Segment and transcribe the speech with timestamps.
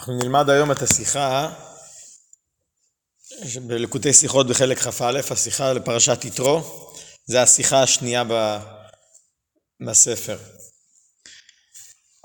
[0.00, 1.52] אנחנו נלמד היום את השיחה
[3.66, 6.90] בלקוטי שיחות בחלק כ"א, השיחה לפרשת יתרו,
[7.26, 8.24] זה השיחה השנייה
[9.86, 10.38] בספר.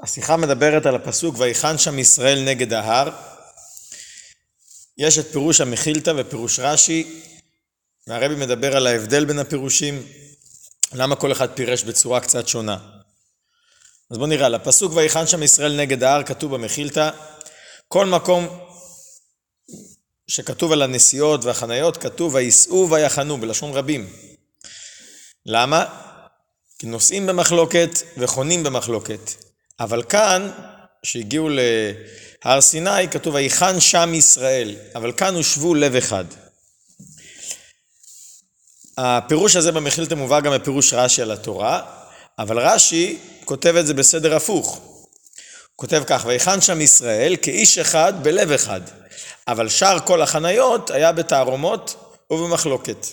[0.03, 3.09] השיחה מדברת על הפסוק ויחן שם ישראל נגד ההר.
[4.97, 7.21] יש את פירוש המחילתא ופירוש רש"י,
[8.07, 10.07] והרבי מדבר על ההבדל בין הפירושים,
[10.93, 12.77] למה כל אחד פירש בצורה קצת שונה.
[14.11, 17.11] אז בואו נראה, על הפסוק ויחן שם ישראל נגד ההר כתוב במחילתא
[17.87, 18.47] כל מקום
[20.27, 24.09] שכתוב על הנסיעות והחניות, כתוב וייסעו ויחנו בלשון רבים.
[25.45, 25.85] למה?
[26.79, 29.31] כי נוסעים במחלוקת וחונים במחלוקת.
[29.79, 30.51] אבל כאן,
[31.03, 36.25] שהגיעו להר סיני, כתוב ויחן שם ישראל, אבל כאן הושבו לב אחד.
[38.97, 41.81] הפירוש הזה במחילתא מובא גם בפירוש רש"י על התורה,
[42.39, 44.94] אבל רש"י כותב את זה בסדר הפוך.
[45.75, 48.81] כותב כך, ויחן שם ישראל כאיש אחד בלב אחד,
[49.47, 53.05] אבל שאר כל החניות היה בתערומות ובמחלוקת.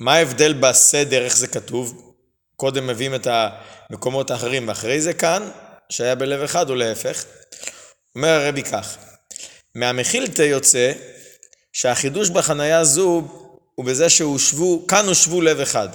[0.00, 2.14] מה ההבדל בסדר, איך זה כתוב?
[2.56, 3.26] קודם מביאים את
[3.90, 5.50] המקומות האחרים ואחרי זה כאן,
[5.88, 7.24] שהיה בלב אחד או להפך.
[8.16, 8.96] אומר הרבי כך,
[9.74, 10.92] מהמחילתא יוצא
[11.72, 13.22] שהחידוש בחניה זו
[13.74, 15.88] הוא בזה שהושבו, כאן הושבו לב אחד.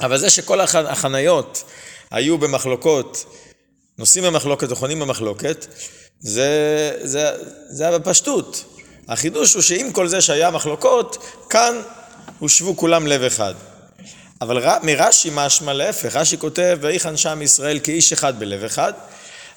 [0.00, 1.64] אבל זה שכל החניות
[2.10, 3.24] היו במחלוקות,
[3.98, 5.66] נושאים במחלוקת וחונים במחלוקת,
[6.20, 7.30] זה, זה,
[7.68, 8.64] זה היה בפשטות.
[9.08, 11.82] החידוש הוא שעם כל זה שהיה מחלוקות, כאן
[12.38, 13.54] הושבו כולם לב אחד.
[14.40, 18.92] אבל מרש"י משמע להפך, רש"י כותב, ויחן שם ישראל כאיש אחד בלב אחד,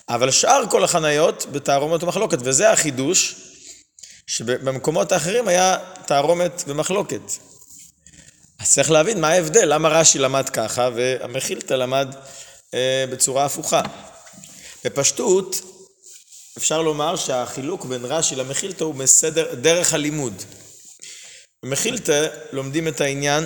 [0.09, 3.35] אבל שאר כל החניות בתערומת ומחלוקת, וזה החידוש,
[4.27, 7.21] שבמקומות האחרים היה תערומת ומחלוקת.
[8.59, 12.15] אז צריך להבין מה ההבדל, למה רש"י למד ככה והמחילתא למד
[12.73, 13.81] אה, בצורה הפוכה.
[14.85, 15.61] בפשטות,
[16.57, 20.43] אפשר לומר שהחילוק בין רש"י למחילתא הוא בסדר, דרך הלימוד.
[21.63, 23.45] במחילתא לומדים את העניין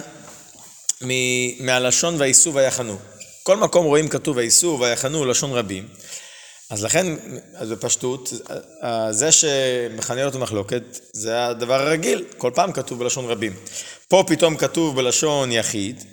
[1.59, 2.97] מהלשון וייסעו ויחנו.
[3.43, 5.87] כל מקום רואים כתוב וייסעו ויחנו לשון רבים.
[6.73, 7.07] אז לכן,
[7.55, 8.33] אז בפשטות,
[9.11, 13.55] זה שמכנה אותו מחלוקת, זה הדבר הרגיל, כל פעם כתוב בלשון רבים.
[14.07, 16.03] פה פתאום כתוב בלשון יחיד,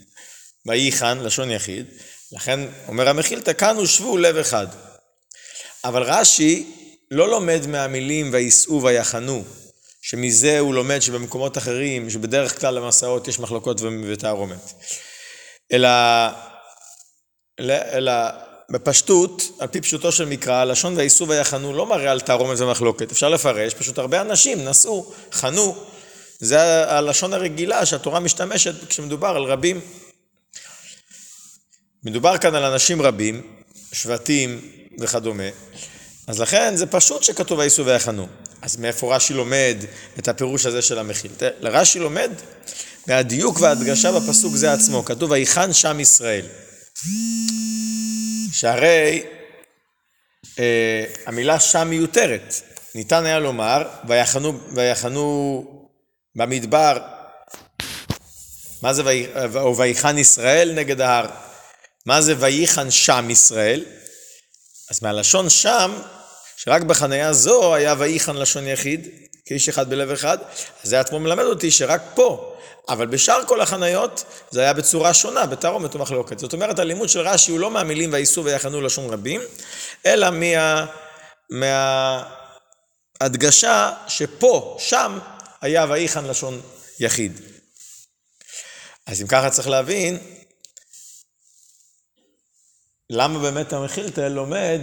[0.67, 1.87] וייחן, לשון יחיד,
[2.33, 4.67] לכן אומר המחילתא, כאן הושבו לב אחד.
[5.85, 6.73] אבל רש"י
[7.11, 9.45] לא לומד מהמילים וייסעו ויחנו,
[10.03, 14.73] שמזה הוא לומד שבמקומות אחרים, שבדרך כלל למסעות יש מחלוקות ותערומת.
[15.73, 15.89] אלא,
[17.69, 18.13] אלא
[18.71, 23.13] בפשטות, על פי פשוטו של מקרא, הלשון וייסעו ויחנו לא מראה על תערומת ומחלוקת.
[23.13, 25.77] אפשר לפרש, פשוט הרבה אנשים נסעו, חנו.
[26.39, 29.81] זה הלשון הרגילה שהתורה משתמשת כשמדובר על רבים.
[32.05, 33.43] מדובר כאן על אנשים רבים,
[33.93, 34.61] שבטים
[35.01, 35.49] וכדומה,
[36.27, 38.27] אז לכן זה פשוט שכתוב וייסעו ויחנו.
[38.63, 39.77] אז מאיפה רש"י לומד
[40.19, 41.31] את הפירוש הזה של המכיל?
[41.63, 42.31] רש"י לומד
[43.07, 46.47] מהדיוק וההדגשה בפסוק זה עצמו, כתוב ויחן שם ישראל.
[48.53, 49.23] שהרי
[50.59, 52.55] אה, המילה שם מיותרת.
[52.95, 55.65] ניתן היה לומר, ויחנו, ויחנו
[56.37, 56.99] במדבר,
[58.83, 59.03] מה זה
[59.77, 61.27] ויחן ישראל נגד ההר?
[62.07, 63.85] מה זה ויחן שם ישראל?
[64.91, 66.03] אז מהלשון שם,
[66.57, 69.09] שרק בחניה זו היה ויחן לשון יחיד,
[69.51, 70.39] כאיש אחד בלב אחד,
[70.83, 72.57] אז זה עצמו מלמד אותי שרק פה,
[72.89, 76.39] אבל בשאר כל החניות זה היה בצורה שונה, בתערומת ומחלוקת.
[76.39, 79.41] זאת אומרת, הלימוד של רש"י הוא לא מהמילים וייסעו ויחנו לשון רבים,
[80.07, 80.87] אלא מה...
[83.21, 85.19] מההדגשה שפה, שם,
[85.61, 86.61] היה ויחן לשון
[87.01, 87.41] יחיד.
[89.07, 90.19] אז אם ככה צריך להבין,
[93.11, 94.81] למה באמת המחילתא לומד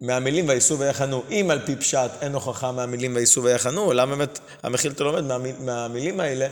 [0.00, 1.24] מהמילים וייסעו ויחנו?
[1.30, 5.24] אם על פי פשט אין הוכחה מהמילים וייסעו ויחנו, למה באמת המחילתא לומד
[5.60, 6.48] מהמילים האלה?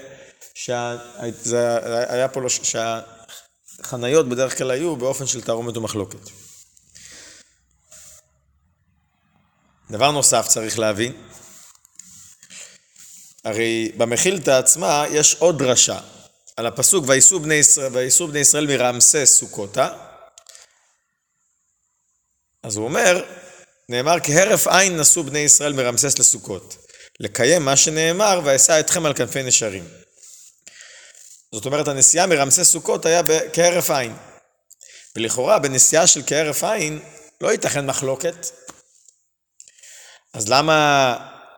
[0.55, 6.31] שזה היה פה, לא, שהחניות בדרך כלל היו באופן של תערומת ומחלוקת.
[9.91, 11.13] דבר נוסף צריך להבין,
[13.45, 15.99] הרי במחילתא עצמה יש עוד דרשה
[16.57, 17.93] על הפסוק וייסעו בני ישראל,
[18.29, 19.89] בני ישראל מרמסס סוכותה
[22.67, 23.25] אז הוא אומר,
[23.89, 26.77] נאמר כהרף עין נשאו בני ישראל מרמסס לסוכות
[27.21, 29.85] לקיים מה שנאמר ואשא אתכם על כנפי נשרים
[31.53, 33.23] זאת אומרת, הנסיעה מרמסס סוכות היה
[33.53, 34.17] כהרף עין.
[35.17, 37.01] ולכאורה, בנסיעה של כהרף עין,
[37.41, 38.47] לא ייתכן מחלוקת.
[40.35, 41.17] אז למה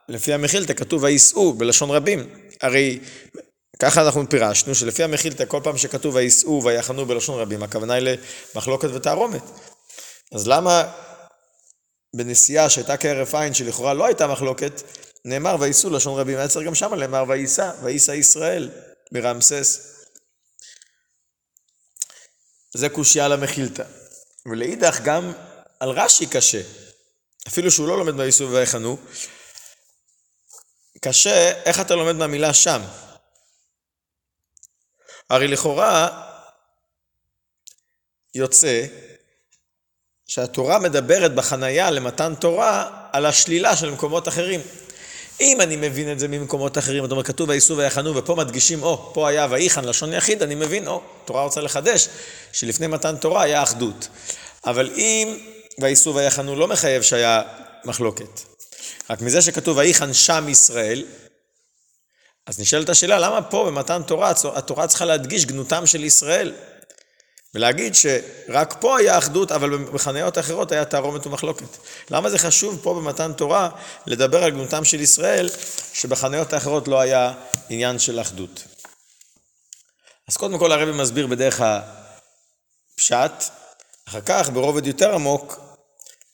[0.08, 2.28] לפי המחילתא כתוב וייסעו בלשון רבים?
[2.60, 2.98] הרי
[3.78, 8.16] ככה אנחנו פירשנו, שלפי המחילתא כל פעם שכתוב וייסעו ויחנו בלשון רבים, הכוונה היא
[8.54, 9.42] למחלוקת ותערומת.
[10.32, 10.92] אז למה
[12.16, 14.82] בנסיעה שהייתה כהרף עין, שלכאורה לא הייתה מחלוקת,
[15.24, 18.70] נאמר וייסעו לשון היה צריך גם שם נאמר וייסע, וייסע ישראל
[19.12, 19.94] ברמסס.
[22.74, 23.84] זה קושייה למחילתא.
[24.46, 25.32] ולאידך גם
[25.80, 26.60] על רש"י קשה.
[27.48, 28.96] אפילו שהוא לא לומד וייסעו ויחנו,
[31.00, 32.82] קשה איך אתה לומד מהמילה שם.
[35.30, 36.24] הרי לכאורה
[38.34, 38.86] יוצא
[40.28, 44.60] שהתורה מדברת בחנייה למתן תורה על השלילה של מקומות אחרים.
[45.40, 49.10] אם אני מבין את זה ממקומות אחרים, זאת אומרת, כתוב וייסעו ויחנו, ופה מדגישים, או,
[49.14, 52.08] פה היה ויחן לשון יחיד, אני מבין, או, תורה רוצה לחדש,
[52.52, 54.08] שלפני מתן תורה היה אחדות.
[54.66, 55.38] אבל אם
[55.78, 57.42] וייסעו ויחנו לא מחייב שהיה
[57.84, 58.40] מחלוקת.
[59.10, 61.04] רק מזה שכתוב ויחן שם ישראל,
[62.46, 66.52] אז נשאלת השאלה, למה פה במתן תורה, התורה צריכה להדגיש גנותם של ישראל?
[67.54, 71.76] ולהגיד שרק פה היה אחדות, אבל בחניות אחרות היה תערומת ומחלוקת.
[72.10, 73.70] למה זה חשוב פה במתן תורה
[74.06, 75.48] לדבר על גנותם של ישראל,
[75.92, 77.32] שבחניות האחרות לא היה
[77.68, 78.64] עניין של אחדות?
[80.28, 83.32] אז קודם כל הרבי מסביר בדרך הפשט,
[84.08, 85.60] אחר כך ברובד יותר עמוק,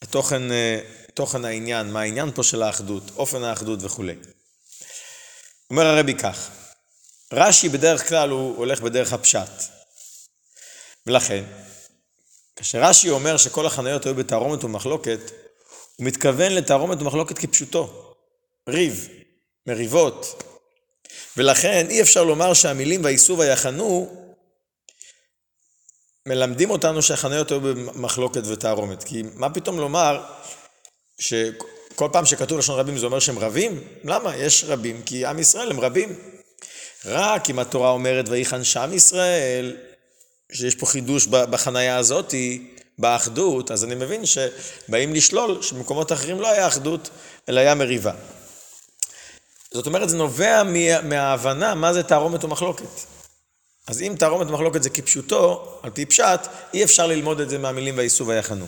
[0.02, 0.78] התוכן, אה,
[1.14, 4.14] תוכן העניין, מה העניין פה של האחדות, אופן האחדות וכולי.
[5.70, 6.50] אומר הרבי כך,
[7.32, 9.73] רש"י בדרך כלל הוא הולך בדרך הפשט.
[11.06, 11.44] ולכן,
[12.56, 15.20] כאשר רש"י אומר שכל החניות היו בתערומת ומחלוקת,
[15.96, 18.14] הוא מתכוון לתערומת ומחלוקת כפשוטו.
[18.68, 19.08] ריב,
[19.66, 20.42] מריבות.
[21.36, 24.16] ולכן אי אפשר לומר שהמילים וייסעו ויחנו
[26.26, 29.02] מלמדים אותנו שהחניות היו במחלוקת ותערומת.
[29.02, 30.24] כי מה פתאום לומר
[31.18, 33.88] שכל פעם שכתוב לשון רבים זה אומר שהם רבים?
[34.04, 34.36] למה?
[34.36, 36.18] יש רבים כי עם ישראל הם רבים.
[37.04, 39.76] רק אם התורה אומרת ויחן שם ישראל,
[40.52, 42.66] שיש פה חידוש בחנייה הזאתי,
[42.98, 47.10] באחדות, אז אני מבין שבאים לשלול שבמקומות אחרים לא היה אחדות,
[47.48, 48.12] אלא היה מריבה.
[49.72, 50.62] זאת אומרת, זה נובע
[51.02, 53.00] מההבנה מה זה תערומת ומחלוקת.
[53.88, 56.40] אז אם תערומת ומחלוקת זה כפשוטו, על פי פשט,
[56.74, 58.66] אי אפשר ללמוד את זה מהמילים וייסעו ויחנו.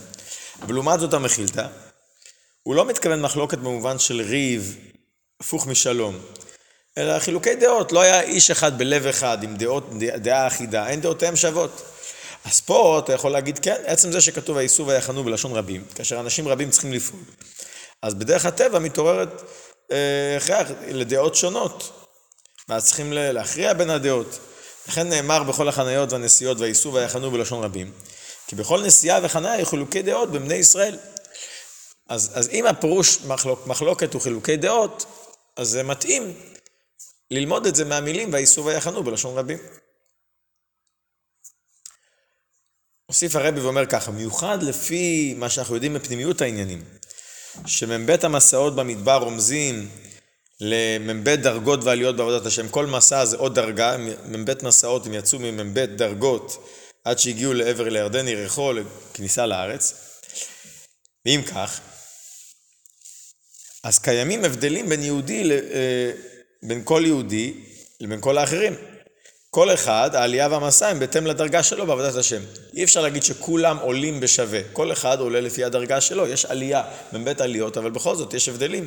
[0.62, 1.67] אבל לעומת זאת המחילתא,
[2.62, 4.76] הוא לא מתכוון מחלוקת במובן של ריב,
[5.40, 6.19] הפוך משלום.
[6.98, 11.37] אלא חילוקי דעות, לא היה איש אחד בלב אחד עם דעות, דעה אחידה, אין דעותיהם
[11.37, 11.82] שוות.
[12.44, 16.48] אז פה אתה יכול להגיד כן, עצם זה שכתוב וייסעו ויחנו בלשון רבים, כאשר אנשים
[16.48, 17.22] רבים צריכים לפעול.
[18.02, 19.43] אז בדרך הטבע מתעוררת
[20.37, 22.06] הכרח אה, לדעות שונות,
[22.69, 24.38] ואז צריכים להכריע בין הדעות.
[24.88, 27.93] לכן נאמר בכל החניות והנסיעות וייסעו ויחנו בלשון רבים,
[28.46, 30.98] כי בכל נסיעה וחניה היו חילוקי דעות בבני ישראל.
[32.08, 35.06] אז, אז אם הפירוש מחלוק, מחלוקת הוא חילוקי דעות,
[35.56, 36.34] אז זה מתאים
[37.31, 39.58] ללמוד את זה מהמילים וייסעו ויחנו בלשון רבים.
[43.08, 46.84] מוסיף הרבי ואומר ככה, מיוחד לפי מה שאנחנו יודעים מפנימיות העניינים,
[47.67, 49.88] שמ"ב המסעות במדבר רומזים
[50.61, 52.69] למ"ב דרגות ועליות בעבודת השם.
[52.69, 56.69] כל מסע זה עוד דרגה, מ"ב מסעות הם יצאו ממ"ב דרגות
[57.05, 59.94] עד שהגיעו לעבר לירדן ירחו לכניסה לארץ.
[61.26, 61.81] ואם כך,
[63.84, 66.11] אז קיימים הבדלים בין יהודי אה,
[66.62, 67.55] בין כל יהודי
[68.00, 68.75] לבין כל האחרים.
[69.50, 72.43] כל אחד, העלייה והמסע הם בהתאם לדרגה שלו בעבודת השם.
[72.75, 74.61] אי אפשר להגיד שכולם עולים בשווה.
[74.73, 76.26] כל אחד עולה לפי הדרגה שלו.
[76.26, 76.82] יש עלייה
[77.13, 78.86] בית עליות, אבל בכל זאת יש הבדלים.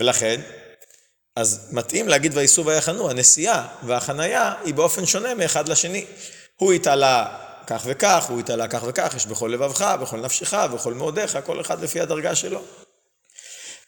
[0.00, 0.40] ולכן,
[1.36, 3.10] אז מתאים להגיד וייסעו ויחנו.
[3.10, 6.04] הנסיעה והחנייה היא באופן שונה מאחד לשני.
[6.56, 11.38] הוא התעלה כך וכך, הוא התעלה כך וכך, יש בכל לבבך, בכל נפשך, בכל מאודיך,
[11.44, 12.62] כל אחד לפי הדרגה שלו.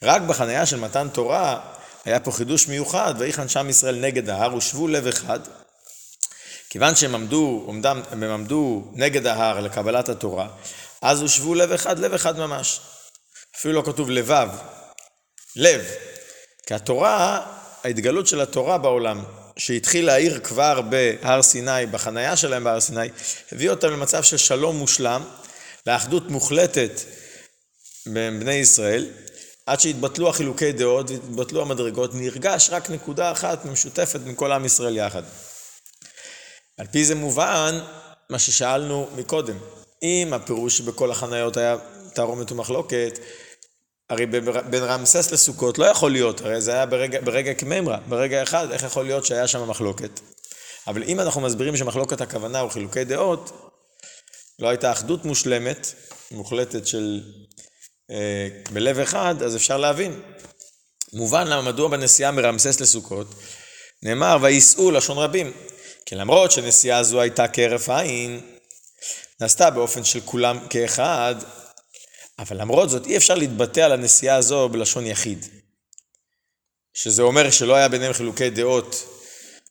[0.02, 1.60] רק בחנייה של מתן תורה,
[2.04, 5.40] היה פה חידוש מיוחד, ויחן שם ישראל נגד ההר, ושבו לב אחד.
[6.70, 10.48] כיוון שהם עמדו, עומדם, הם עמדו נגד ההר לקבלת התורה,
[11.02, 12.80] אז הושבו לב אחד, לב אחד ממש.
[13.56, 14.48] אפילו לא כתוב לבב,
[15.56, 15.84] לב.
[16.66, 17.46] כי התורה,
[17.84, 19.24] ההתגלות של התורה בעולם,
[19.56, 23.08] שהתחיל להעיר כבר בהר סיני, בחנייה שלהם בהר סיני,
[23.52, 25.24] הביא אותם למצב של שלום מושלם,
[25.86, 27.00] לאחדות מוחלטת
[28.06, 29.06] בין בני ישראל,
[29.66, 35.22] עד שהתבטלו החילוקי דעות והתבטלו המדרגות, נרגש רק נקודה אחת משותפת מכל עם ישראל יחד.
[36.78, 37.80] על פי זה מובן
[38.30, 39.56] מה ששאלנו מקודם.
[40.02, 41.76] אם הפירוש שבכל החניות היה
[42.14, 43.18] תערומת ומחלוקת,
[44.10, 44.26] הרי
[44.70, 48.82] בין רמסס לסוכות לא יכול להיות, הרי זה היה ברגע, ברגע כמימרא, ברגע אחד, איך
[48.82, 50.20] יכול להיות שהיה שם מחלוקת?
[50.86, 53.70] אבל אם אנחנו מסבירים שמחלוקת הכוונה הוא חילוקי דעות,
[54.58, 55.94] לא הייתה אחדות מושלמת,
[56.30, 57.20] מוחלטת של
[58.70, 60.22] בלב אחד, אז אפשר להבין.
[61.12, 63.34] מובן למה מדוע בנסיעה מרמסס לסוכות
[64.02, 65.52] נאמר וייסעו לשון רבים.
[66.06, 68.40] כי למרות שנסיעה זו הייתה כהרף עין,
[69.40, 71.34] נעשתה באופן של כולם כאחד,
[72.38, 75.46] אבל למרות זאת אי אפשר להתבטא על הנסיעה הזו בלשון יחיד.
[76.94, 79.06] שזה אומר שלא היה ביניהם חילוקי דעות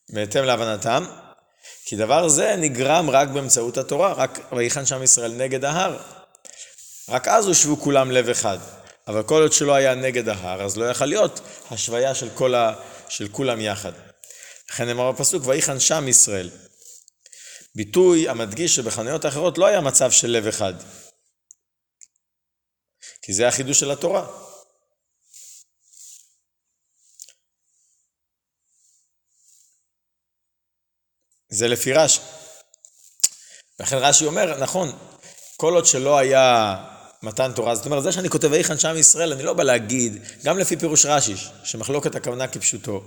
[0.10, 1.06] בהתאם להבנתם,
[1.86, 5.98] כי דבר זה נגרם רק באמצעות התורה, רק ויחן שם ישראל נגד ההר.
[7.10, 8.58] רק אז הושבו כולם לב אחד.
[9.08, 11.40] אבל כל עוד שלא היה נגד ההר, אז לא יכל להיות
[11.72, 12.74] השוויה של, כל ה...
[13.10, 13.92] של כולם יחד.
[14.72, 16.50] לכן נאמר בפסוק, ויחן שם ישראל.
[17.76, 20.74] ביטוי המדגיש שבחנויות האחרות לא היה מצב של לב אחד.
[23.22, 24.28] כי זה החידוש של התורה.
[31.50, 32.22] זה לפי רש"י.
[33.80, 34.92] לכן רש"י אומר, נכון,
[35.58, 36.76] כל עוד שלא היה
[37.24, 40.58] מתן תורה, זאת אומרת, זה שאני כותב ויחן שם ישראל, אני לא בא להגיד, גם
[40.58, 43.04] לפי פירוש רש"י, שמחלוקת הכוונה כפשוטו,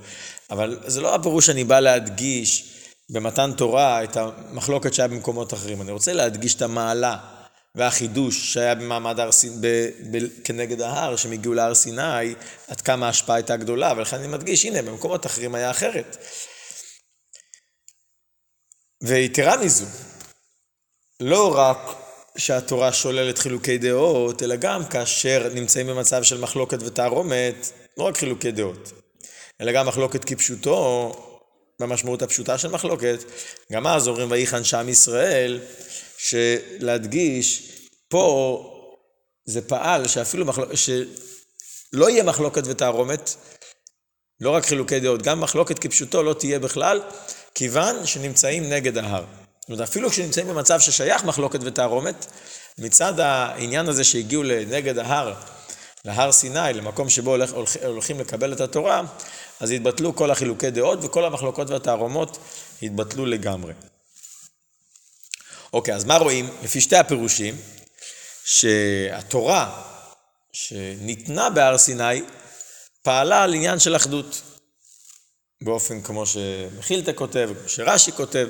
[0.51, 2.73] אבל זה לא הפירוש שאני בא להדגיש
[3.11, 5.83] במתן תורה את המחלוקת שהיה במקומות אחרים.
[5.83, 7.17] אני רוצה להדגיש את המעלה
[7.75, 9.67] והחידוש שהיה במעמד הר סיני,
[10.45, 12.35] כנגד ההר, שהם הגיעו להר סיני,
[12.69, 16.17] עד כמה ההשפעה הייתה גדולה, ולכן אני מדגיש, הנה, במקומות אחרים היה אחרת.
[19.03, 19.87] ויתרה מזו,
[21.21, 22.06] לא רק
[22.37, 28.51] שהתורה שוללת חילוקי דעות, אלא גם כאשר נמצאים במצב של מחלוקת ותערומת, לא רק חילוקי
[28.51, 28.93] דעות,
[29.61, 31.13] אלא גם מחלוקת כפשוטו,
[31.81, 33.25] במשמעות הפשוטה של מחלוקת,
[33.73, 35.61] גם אז אומרים ויחן שם ישראל,
[36.19, 37.73] שלהדגיש,
[38.09, 38.73] פה
[39.45, 43.35] זה פעל שאפילו מחלוקת, שלא יהיה מחלוקת ותערומת,
[44.41, 47.01] לא רק חילוקי דעות, גם מחלוקת כפשוטו לא תהיה בכלל,
[47.55, 49.25] כיוון שנמצאים נגד ההר.
[49.67, 52.27] זאת אומרת, אפילו כשנמצאים במצב ששייך מחלוקת ותערומת,
[52.79, 55.35] מצד העניין הזה שהגיעו לנגד ההר,
[56.05, 59.03] להר סיני, למקום שבו הולך, הולך, הולכים לקבל את התורה,
[59.61, 62.39] אז התבטלו כל החילוקי דעות וכל המחלוקות והתערומות
[62.83, 63.73] התבטלו לגמרי.
[65.73, 66.51] אוקיי, אז מה רואים?
[66.63, 67.57] לפי שתי הפירושים,
[68.45, 69.83] שהתורה
[70.53, 72.23] שניתנה בהר סיני
[73.03, 74.43] פעלה על עניין של אחדות.
[75.65, 78.49] באופן כמו שמחילתא כותב, כמו שרש"י כותב,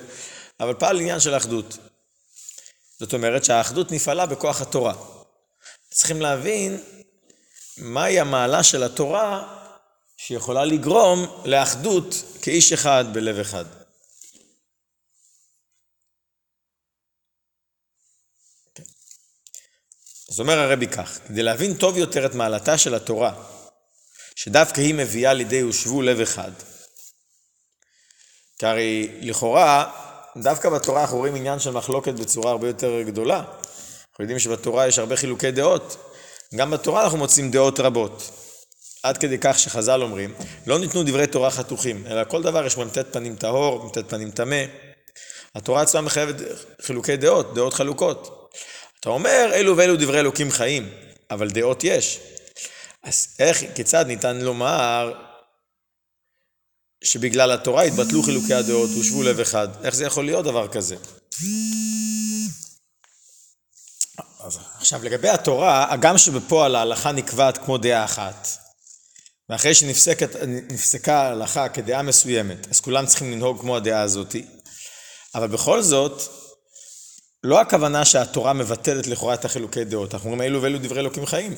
[0.60, 1.78] אבל פעל עניין של אחדות.
[3.00, 4.94] זאת אומרת שהאחדות נפעלה בכוח התורה.
[5.90, 6.84] צריכים להבין
[7.76, 9.56] מהי המעלה של התורה
[10.16, 13.64] שיכולה לגרום לאחדות כאיש אחד בלב אחד.
[20.30, 23.44] אז אומר הרבי כך, כדי להבין טוב יותר את מעלתה של התורה,
[24.34, 26.52] שדווקא היא מביאה לידי הושבו לב אחד,
[28.58, 30.05] כי הרי לכאורה,
[30.42, 33.36] דווקא בתורה אנחנו רואים עניין של מחלוקת בצורה הרבה יותר גדולה.
[33.36, 35.96] אנחנו יודעים שבתורה יש הרבה חילוקי דעות.
[36.54, 38.30] גם בתורה אנחנו מוצאים דעות רבות.
[39.02, 40.34] עד כדי כך שחז"ל אומרים,
[40.66, 44.64] לא ניתנו דברי תורה חתוכים, אלא כל דבר יש מ"ט פנים טהור, מ"ט פנים טמא.
[45.54, 46.34] התורה עצמה מחייבת
[46.82, 48.50] חילוקי דעות, דעות חלוקות.
[49.00, 50.88] אתה אומר, אלו ואלו דברי אלוקים חיים,
[51.30, 52.20] אבל דעות יש.
[53.02, 55.25] אז איך, כיצד ניתן לומר
[57.04, 59.68] שבגלל התורה התבטלו חילוקי הדעות, הושבו לב אחד.
[59.84, 60.96] איך זה יכול להיות דבר כזה?
[64.78, 68.48] עכשיו, לגבי התורה, הגם שבפועל ההלכה נקבעת כמו דעה אחת,
[69.48, 74.46] ואחרי שנפסקה ההלכה כדעה מסוימת, אז כולם צריכים לנהוג כמו הדעה הזאתי,
[75.34, 76.22] אבל בכל זאת,
[77.44, 81.54] לא הכוונה שהתורה מבטלת לכאורה את החילוקי דעות, אנחנו אומרים אלו ואלו דברי אלוקים חיים.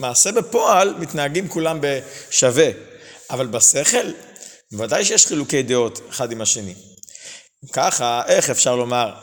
[0.00, 2.70] מעשה בפועל מתנהגים כולם בשווה,
[3.30, 4.12] אבל בשכל
[4.72, 6.74] בוודאי שיש חילוקי דעות אחד עם השני.
[7.72, 9.14] ככה, איך אפשר לומר,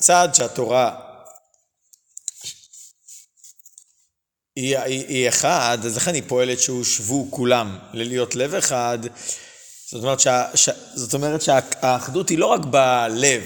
[0.00, 1.00] צעד שהתורה
[4.56, 8.98] היא, היא, היא אחד, אז לכן היא פועלת שהושבו כולם ללהיות לב אחד.
[9.90, 13.42] זאת אומרת, שה, ש, זאת אומרת שהאחדות היא לא רק בלב,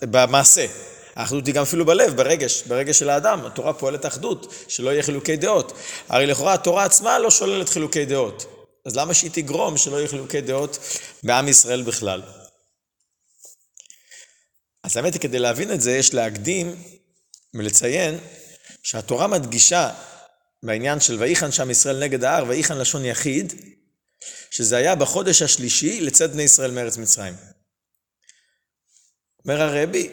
[0.00, 0.66] במעשה,
[1.16, 3.46] האחדות היא גם אפילו בלב, ברגש, ברגש של האדם.
[3.46, 5.72] התורה פועלת אחדות, שלא יהיה חילוקי דעות.
[6.08, 8.46] הרי לכאורה התורה עצמה לא שוללת חילוקי דעות.
[8.86, 10.78] אז למה שהיא תגרום שלא יהיו חילוקי דעות
[11.22, 12.22] בעם ישראל בכלל?
[14.84, 16.76] אז האמת היא, כדי להבין את זה, יש להקדים
[17.54, 18.18] ולציין
[18.82, 19.90] שהתורה מדגישה
[20.62, 23.52] בעניין של ויחן שם ישראל נגד ההר, ויחן לשון יחיד,
[24.50, 27.34] שזה היה בחודש השלישי לצאת בני ישראל מארץ מצרים.
[29.44, 30.10] אומר הרבי,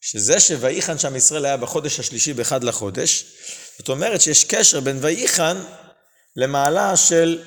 [0.00, 3.24] שזה שויחן שם ישראל היה בחודש השלישי באחד לחודש,
[3.78, 5.56] זאת אומרת שיש קשר בין ויחן
[6.36, 7.42] למעלה של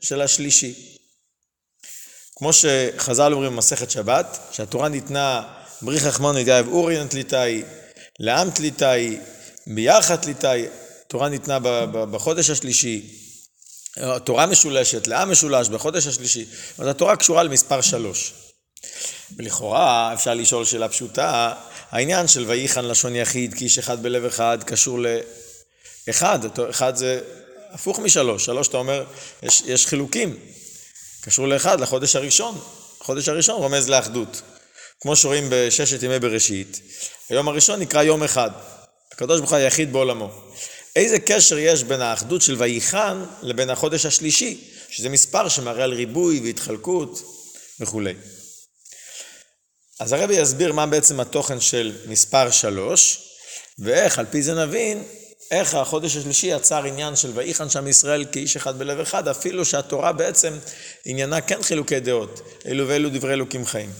[0.00, 0.74] של השלישי.
[2.36, 5.42] כמו שחז"ל אומרים במסכת שבת, שהתורה ניתנה
[5.82, 7.62] בריך רחמנו ידיו אוריין תליטאי,
[8.20, 9.18] לעם תליטאי,
[9.66, 10.66] ביחד תליטאי,
[11.08, 11.58] תורה ניתנה
[12.10, 13.16] בחודש השלישי,
[14.24, 16.46] תורה משולשת, לעם משולש בחודש השלישי,
[16.78, 18.32] אז התורה קשורה למספר שלוש.
[19.36, 21.54] ולכאורה אפשר לשאול שאלה פשוטה,
[21.90, 24.98] העניין של וייחן לשון יחיד, כי איש אחד בלב אחד, קשור
[26.08, 26.38] לאחד,
[26.70, 27.20] אחד זה
[27.70, 29.04] הפוך משלוש, שלוש אתה אומר,
[29.42, 30.38] יש, יש חילוקים,
[31.20, 32.60] קשור לאחד, לחודש הראשון,
[33.00, 34.42] החודש הראשון רומז לאחדות.
[35.00, 36.80] כמו שרואים בששת ימי בראשית,
[37.28, 38.50] היום הראשון נקרא יום אחד.
[39.12, 40.30] הקדוש ברוך הוא היחיד בעולמו.
[40.96, 46.40] איזה קשר יש בין האחדות של וייחן לבין החודש השלישי, שזה מספר שמראה על ריבוי
[46.44, 47.22] והתחלקות
[47.80, 48.14] וכולי.
[50.00, 53.28] אז הרבי יסביר מה בעצם התוכן של מספר שלוש,
[53.78, 55.04] ואיך על פי זה נבין
[55.50, 60.12] איך החודש השלישי יצר עניין של ויחן שם ישראל כאיש אחד בלב אחד, אפילו שהתורה
[60.12, 60.58] בעצם
[61.04, 63.90] עניינה כן חילוקי דעות, אלו ואלו דברי אלוקים חיים.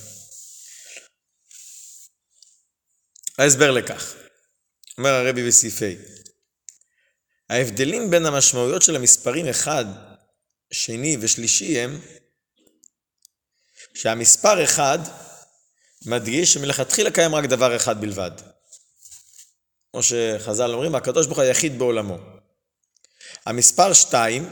[3.39, 4.13] ההסבר לכך,
[4.97, 5.85] אומר הרבי בסעיף ה'
[7.53, 9.85] ההבדלים בין המשמעויות של המספרים אחד,
[10.73, 12.01] שני ושלישי הם
[13.95, 14.99] שהמספר אחד
[16.05, 18.31] מדגיש שמלכתחילה קיים רק דבר אחד בלבד.
[19.91, 22.17] כמו שחז"ל אומרים, הקדוש ברוך הוא היחיד בעולמו.
[23.45, 24.49] המספר שתיים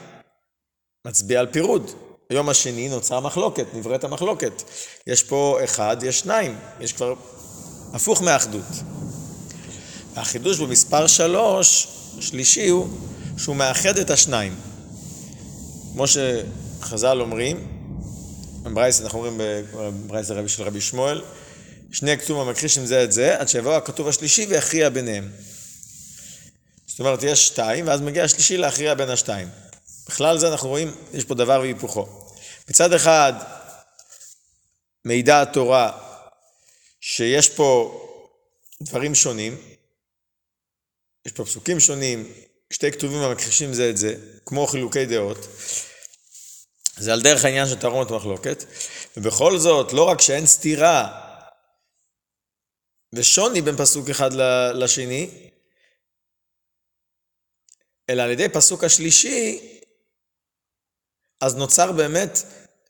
[1.06, 1.91] מצביע על פירוד.
[2.29, 4.63] היום השני נוצרה מחלוקת, נבראת המחלוקת.
[5.08, 7.13] יש פה אחד, יש שניים, יש כבר
[7.94, 8.65] הפוך מאחדות.
[10.15, 11.88] החידוש במספר שלוש,
[12.20, 12.88] שלישי הוא
[13.38, 14.56] שהוא מאחד את השניים.
[15.94, 17.68] כמו שחז"ל אומרים,
[18.63, 19.38] בברייס, אנחנו אומרים
[19.74, 21.22] בברייס הרבי של רבי שמואל,
[21.91, 25.31] שני כתובים המכחישים זה את זה, עד שיבוא הכתוב השלישי ויכריע ביניהם.
[26.88, 29.50] זאת אומרת, יש שתיים, ואז מגיע השלישי להכריע בין השתיים.
[30.08, 32.08] בכלל זה אנחנו רואים, יש פה דבר והיפוכו.
[32.69, 33.34] מצד אחד,
[35.05, 35.91] מידע התורה
[37.01, 38.01] שיש פה
[38.81, 39.58] דברים שונים,
[41.25, 42.34] יש פה פסוקים שונים,
[42.74, 44.15] שתי כתובים המכחישים זה את זה,
[44.46, 45.48] כמו חילוקי דעות.
[46.98, 48.63] זה על דרך העניין של תרעומת מחלוקת,
[49.17, 51.28] ובכל זאת, לא רק שאין סתירה
[53.13, 54.30] ושוני בין פסוק אחד
[54.74, 55.30] לשני,
[58.10, 59.60] אלא על ידי פסוק השלישי,
[61.42, 62.44] אז נוצר באמת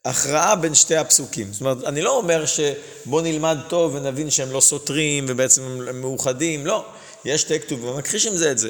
[0.06, 1.54] הכרעה בין שתי הפסוקים.
[1.54, 6.66] זאת אומרת, אני לא אומר שבוא נלמד טוב ונבין שהם לא סותרים ובעצם הם מאוחדים,
[6.66, 6.86] לא.
[7.26, 8.70] יש שתי כתובים, מכחישים זה את זה.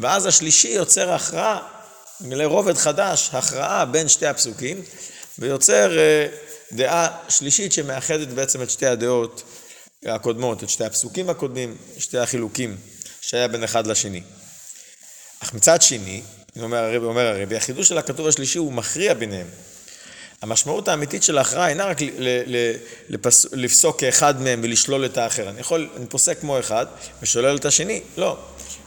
[0.00, 1.68] ואז השלישי יוצר הכרעה,
[2.20, 4.82] לרובד חדש, הכרעה בין שתי הפסוקים,
[5.38, 6.26] ויוצר אה,
[6.72, 9.42] דעה שלישית שמאחדת בעצם את שתי הדעות
[10.06, 12.76] הקודמות, את שתי הפסוקים הקודמים, שתי החילוקים
[13.20, 14.22] שהיה בין אחד לשני.
[15.40, 16.22] אך מצד שני,
[16.60, 19.46] אומר הרבי, אומר הרבי, החידוש של הכתוב השלישי הוא מכריע ביניהם.
[20.42, 21.98] המשמעות האמיתית של ההכרעה אינה רק
[23.08, 23.46] לפס...
[23.52, 25.48] לפסוק כאחד מהם ולשלול את האחר.
[25.48, 26.86] אני יכול, אני פוסק כמו אחד
[27.22, 28.00] ושולל את השני.
[28.16, 28.36] לא.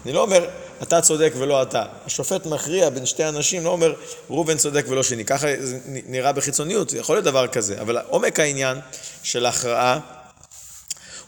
[0.06, 0.50] אני לא אומר,
[0.84, 1.86] אתה צודק ולא אתה.
[2.06, 3.94] השופט מכריע בין שתי אנשים, לא אומר,
[4.30, 5.26] ראובן צודק ולא שני.
[5.26, 7.82] ככה זה נראה בחיצוניות, זה יכול להיות דבר כזה.
[7.82, 8.78] אבל עומק העניין
[9.24, 10.00] של ההכרעה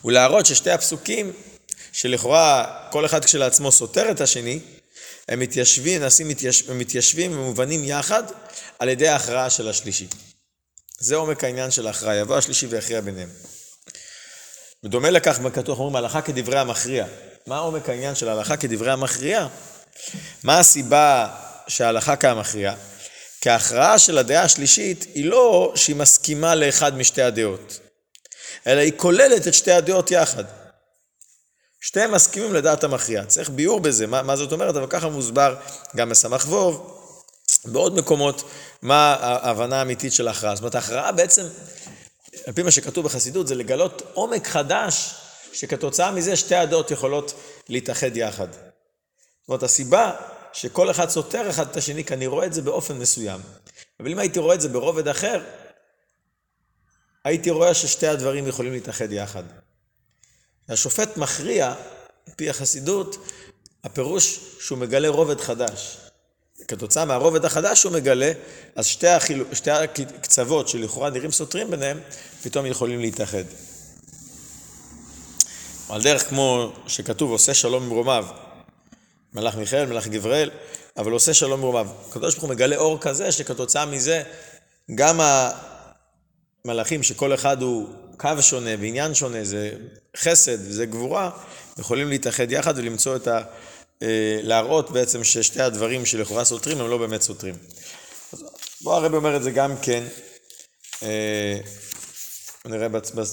[0.02, 1.34] הוא להראות ששתי הפסוקים,
[1.92, 4.60] שלכאורה כל אחד כשלעצמו סותר את השני,
[5.28, 8.24] הם מתיישבים, נעשים מתיישב, מתיישבים ומובנים יחד
[8.80, 10.08] על ידי ההכרעה של השלישי.
[11.00, 13.30] זה עומק העניין של ההכרעה, יבוא השלישי ויכריע ביניהם.
[14.84, 17.06] בדומה לכך בכתוב אומרים הלכה כדברי המכריע.
[17.48, 19.48] מה עומק העניין של ההלכה כדברי המכריע?
[20.44, 21.28] מה הסיבה
[21.68, 22.74] שההלכה כהמכריע?
[23.42, 27.80] כי ההכרעה של הדעה השלישית היא לא שהיא מסכימה לאחד משתי הדעות,
[28.68, 30.44] אלא היא כוללת את שתי הדעות יחד.
[31.82, 33.26] שתיהם מסכימים לדעת המכריע.
[33.26, 35.56] צריך ביאור בזה, מה, מה זאת אומרת, אבל ככה מוסבר
[35.96, 36.98] גם בסמ"ך ווב,
[37.66, 38.44] בעוד מקומות,
[38.82, 40.56] מה ההבנה האמיתית של ההכרעה.
[40.56, 41.44] זאת אומרת, ההכרעה בעצם,
[42.48, 45.16] על פי מה שכתוב בחסידות, זה לגלות עומק חדש,
[45.54, 47.34] שכתוצאה מזה שתי הדעות יכולות
[47.70, 48.48] להתאחד יחד.
[48.52, 50.12] זאת אומרת, הסיבה
[50.54, 53.40] שכל אחד סותר אחד את השני, כי אני רואה את זה באופן מסוים.
[54.00, 55.42] אבל אם הייתי רואה את זה ברובד אחר,
[57.28, 59.44] הייתי רואה ששתי הדברים יכולים להתאחד יחד.
[60.70, 61.68] השופט מכריע,
[62.28, 63.28] על פי החסידות,
[63.84, 65.98] הפירוש שהוא מגלה רובד חדש.
[66.68, 68.32] כתוצאה מהרובד החדש שהוא מגלה,
[68.76, 69.44] אז שתי, החיל...
[69.54, 72.00] שתי הקצוות שלכאורה נראים סותרים ביניהם,
[72.44, 73.44] פתאום יכולים להתאחד.
[75.90, 78.26] על דרך כמו שכתוב, עושה שלום ממרומיו,
[79.34, 80.50] מלאך מיכאל, מלאך גבריאל,
[80.98, 81.88] אבל עושה שלום ממרומיו.
[82.10, 84.24] הקדוש ברוך הוא מגלה אור כזה, שכתוצאה מזה,
[84.96, 85.20] גם
[86.70, 89.72] המלאכים, שכל אחד הוא קו שונה ועניין שונה, זה
[90.18, 91.32] חסד וזה גבורה,
[91.78, 93.42] יכולים להתאחד יחד ולמצוא את ה...
[94.04, 97.56] אה, להראות בעצם ששתי הדברים שלכאורה סותרים הם לא באמת סותרים.
[98.34, 98.44] אז
[98.82, 100.04] בוא הרב אומר את זה גם כן,
[101.04, 101.60] אה,
[102.66, 102.90] נראה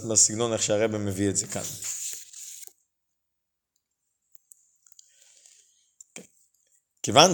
[0.09, 1.62] בסגנון איך שהרב מביא את זה כאן.
[7.03, 7.33] כיוון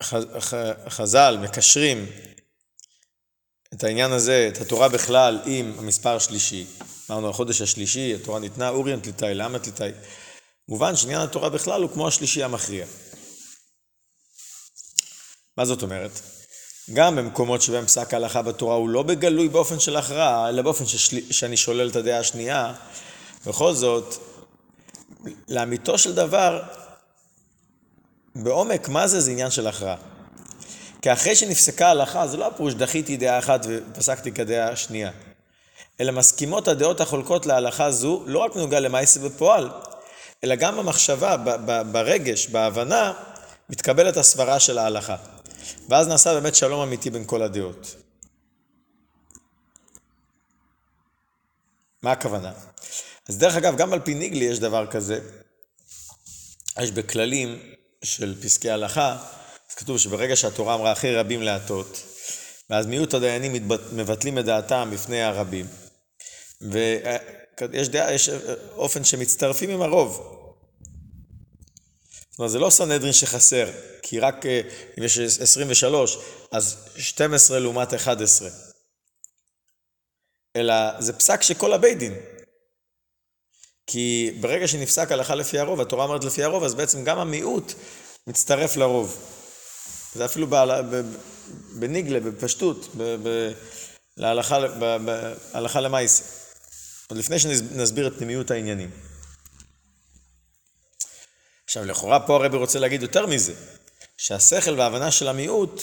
[0.00, 2.06] שחז"ל מקשרים
[3.74, 6.66] את העניין הזה, את התורה בכלל, עם המספר השלישי,
[7.10, 9.90] אמרנו, החודש השלישי, התורה ניתנה, אוריינט ליטאי, למה ליטאי?
[10.68, 12.86] מובן שעניין התורה בכלל הוא כמו השלישי המכריע.
[15.56, 16.10] מה זאת אומרת?
[16.92, 21.32] גם במקומות שבהם פסק ההלכה בתורה הוא לא בגלוי באופן של הכרעה, אלא באופן ששל...
[21.32, 22.74] שאני שולל את הדעה השנייה,
[23.46, 24.14] בכל זאת,
[25.48, 26.62] לאמיתו של דבר,
[28.34, 30.09] בעומק מה זה זה עניין של הכרעה.
[31.02, 35.10] כי אחרי שנפסקה ההלכה, זה לא הפירוש דחיתי דעה אחת ופסקתי כדעה השנייה.
[36.00, 39.70] אלא מסכימות הדעות החולקות להלכה זו, לא רק בנוגע למעשה בפועל,
[40.44, 41.36] אלא גם במחשבה,
[41.92, 43.12] ברגש, בהבנה,
[43.68, 45.16] מתקבלת הסברה של ההלכה.
[45.88, 47.96] ואז נעשה באמת שלום אמיתי בין כל הדעות.
[52.02, 52.52] מה הכוונה?
[53.28, 55.20] אז דרך אגב, גם על פי ניגלי יש דבר כזה.
[56.80, 57.58] יש בכללים
[58.02, 59.16] של פסקי הלכה,
[59.70, 62.02] אז כתוב שברגע שהתורה אמרה אחרי רבים להטות,
[62.70, 65.66] ואז מיעוט הדיינים מבטלים את דעתם בפני הרבים,
[66.60, 68.30] ויש דעה, יש
[68.72, 70.36] אופן שמצטרפים עם הרוב.
[72.30, 73.70] זאת אומרת, זה לא סנהדרין שחסר,
[74.02, 74.60] כי רק אה,
[74.98, 76.18] אם יש 23,
[76.52, 78.48] אז 12 לעומת 11.
[80.56, 82.14] אלא זה פסק של כל הבית דין.
[83.86, 87.72] כי ברגע שנפסק הלכה לפי הרוב, התורה אומרת לפי הרוב, אז בעצם גם המיעוט
[88.26, 89.39] מצטרף לרוב.
[90.14, 90.46] זה אפילו
[91.78, 92.96] בניגלה, בפשטות,
[94.16, 96.24] להלכה למעשה.
[97.10, 98.90] עוד לפני שנסביר את פנימיות העניינים.
[101.64, 103.54] עכשיו, לכאורה פה הרבי רוצה להגיד יותר מזה,
[104.16, 105.82] שהשכל וההבנה של המיעוט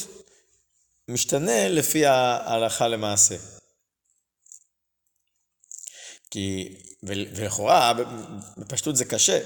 [1.08, 3.36] משתנה לפי ההלכה למעשה.
[6.32, 7.94] כי, ולכאורה,
[8.58, 9.40] בפשטות זה קשה,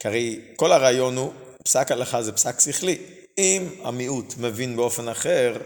[0.00, 1.32] כי הרי כל הרעיון הוא,
[1.64, 3.21] פסק הלכה זה פסק שכלי.
[3.38, 5.56] אם המיעוט מבין באופן אחר,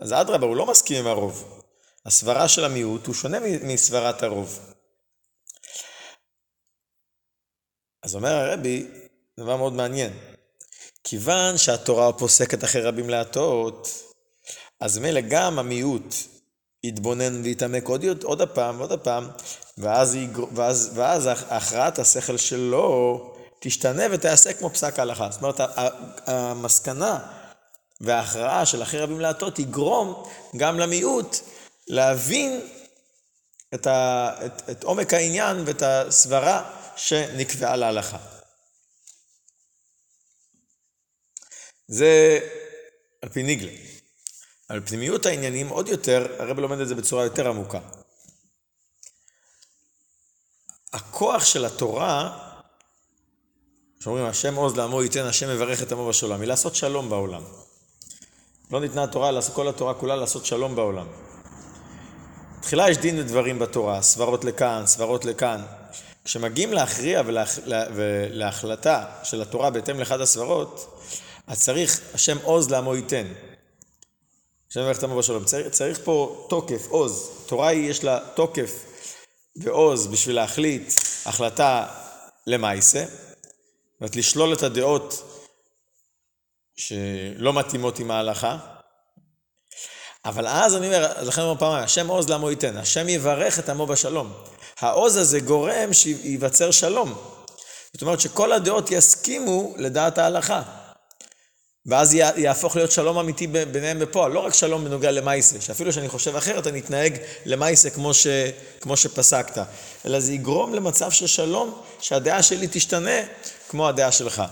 [0.00, 1.62] אז אדרבה, הוא לא מסכים עם הרוב.
[2.06, 4.58] הסברה של המיעוט הוא שונה מסברת הרוב.
[8.02, 8.86] אז אומר הרבי,
[9.40, 10.12] דבר מאוד מעניין.
[11.04, 13.88] כיוון שהתורה פוסקת אחרי רבים להטעות,
[14.80, 16.14] אז מילא גם המיעוט
[16.84, 19.28] יתבונן ויתעמק עוד, עוד הפעם ועוד הפעם,
[19.78, 20.16] ואז.
[20.54, 23.29] ואז, ואז הכרעת השכל שלו
[23.60, 25.30] תשתנה ותעשה כמו פסק ההלכה.
[25.30, 25.60] זאת אומרת,
[26.26, 27.18] המסקנה
[28.00, 31.36] וההכרעה של אחרי רבים להטעות יגרום גם למיעוט
[31.86, 32.60] להבין
[33.74, 34.30] את, ה...
[34.46, 38.18] את, את עומק העניין ואת הסברה שנקבעה להלכה.
[41.88, 42.38] זה
[43.22, 43.72] על פי ניגלה.
[44.68, 47.80] על פנימיות העניינים עוד יותר, הרב לומד את זה בצורה יותר עמוקה.
[50.92, 52.49] הכוח של התורה,
[54.02, 57.42] שאומרים השם עוז לעמו ייתן, השם מברך את עמו בשלום, היא לעשות שלום בעולם.
[58.70, 61.06] לא ניתנה התורה, כל התורה כולה לעשות שלום בעולם.
[62.60, 65.62] תחילה יש דין ודברים בתורה, סברות לכאן, סברות לכאן.
[66.24, 67.58] כשמגיעים להכריע ולהח...
[67.94, 71.00] ולהחלטה של התורה בהתאם לאחד הסברות,
[71.46, 73.26] אז צריך השם עוז לעמו ייתן.
[74.70, 75.44] השם מברך את עמו בשלום.
[75.44, 77.30] צריך, צריך פה תוקף, עוז.
[77.46, 78.84] תורה היא, יש לה תוקף
[79.56, 80.92] ועוז בשביל להחליט
[81.26, 81.86] החלטה
[82.46, 83.04] למעשה,
[84.00, 85.22] זאת אומרת לשלול את הדעות
[86.76, 88.56] שלא מתאימות עם ההלכה.
[90.24, 93.86] אבל אז אני אומר, לכן אומר פעמיים, השם עוז לעמו ייתן, השם יברך את עמו
[93.86, 94.32] בשלום.
[94.78, 97.14] העוז הזה גורם שייווצר שלום.
[97.92, 100.62] זאת אומרת שכל הדעות יסכימו לדעת ההלכה.
[101.86, 106.36] ואז יהפוך להיות שלום אמיתי ביניהם בפועל, לא רק שלום בנוגע למייסה, שאפילו שאני חושב
[106.36, 108.26] אחרת אני אתנהג למייסה כמו, ש,
[108.80, 109.62] כמו שפסקת,
[110.06, 113.20] אלא זה יגרום למצב של שלום, שהדעה שלי תשתנה
[113.70, 114.42] כמו הדעה שלך.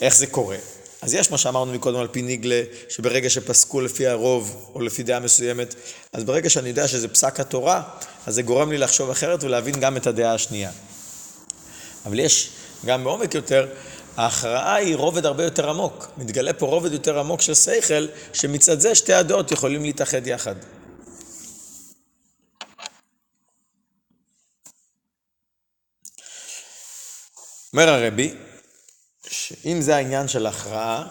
[0.00, 0.56] איך זה קורה?
[1.02, 5.20] אז יש מה שאמרנו מקודם על פי ניגלה, שברגע שפסקו לפי הרוב או לפי דעה
[5.20, 5.74] מסוימת,
[6.12, 7.82] אז ברגע שאני יודע שזה פסק התורה,
[8.26, 10.70] אז זה גורם לי לחשוב אחרת ולהבין גם את הדעה השנייה.
[12.06, 12.50] אבל יש
[12.86, 13.68] גם בעומק יותר,
[14.16, 16.06] ההכרעה היא רובד הרבה יותר עמוק.
[16.16, 20.54] מתגלה פה רובד יותר עמוק של שכל, שמצד זה שתי הדעות יכולים להתאחד יחד.
[27.72, 28.34] אומר הרבי,
[29.30, 31.08] שאם זה העניין של הכרעה,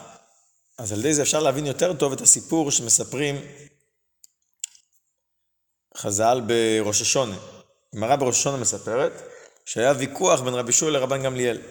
[0.77, 3.41] אז על ידי זה אפשר להבין יותר טוב את הסיפור שמספרים
[5.97, 7.35] חז"ל בראש השונה.
[7.95, 9.11] גמרא בראש השונה מספרת
[9.65, 11.61] שהיה ויכוח בין רבי שוע לרבן גמליאל.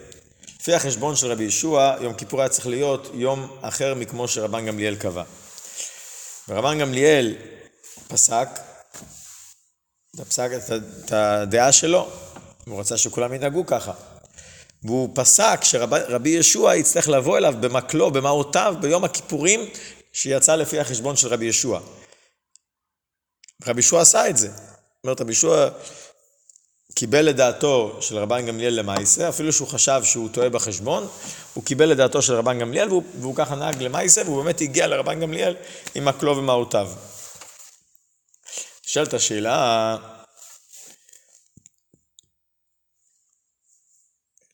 [0.61, 4.97] לפי החשבון של רבי ישוע, יום כיפור היה צריך להיות יום אחר מכמו שרבן גמליאל
[4.97, 5.23] קבע.
[6.49, 7.35] ורבן גמליאל
[8.09, 8.49] פסק
[11.05, 12.11] את הדעה שלו,
[12.67, 13.93] הוא רצה שכולם ינהגו ככה.
[14.87, 19.61] והוא פסק שרבי ישוע יצטרך לבוא אליו במקלו, במעותיו, ביום הכיפורים,
[20.13, 21.81] שיצא לפי החשבון של רבי ישוע.
[23.67, 24.49] רבי ישוע עשה את זה.
[24.49, 25.69] זאת אומרת, רבי ישוע
[26.95, 31.09] קיבל את דעתו של רבן גמליאל למעשה, אפילו שהוא חשב שהוא טועה בחשבון,
[31.55, 34.87] הוא קיבל את דעתו של רבן גמליאל והוא, והוא ככה נהג למעשה, והוא באמת הגיע
[34.87, 35.57] לרבן גמליאל
[35.95, 36.89] עם מקלו ומעותיו.
[38.87, 39.97] נשאלת השאלה,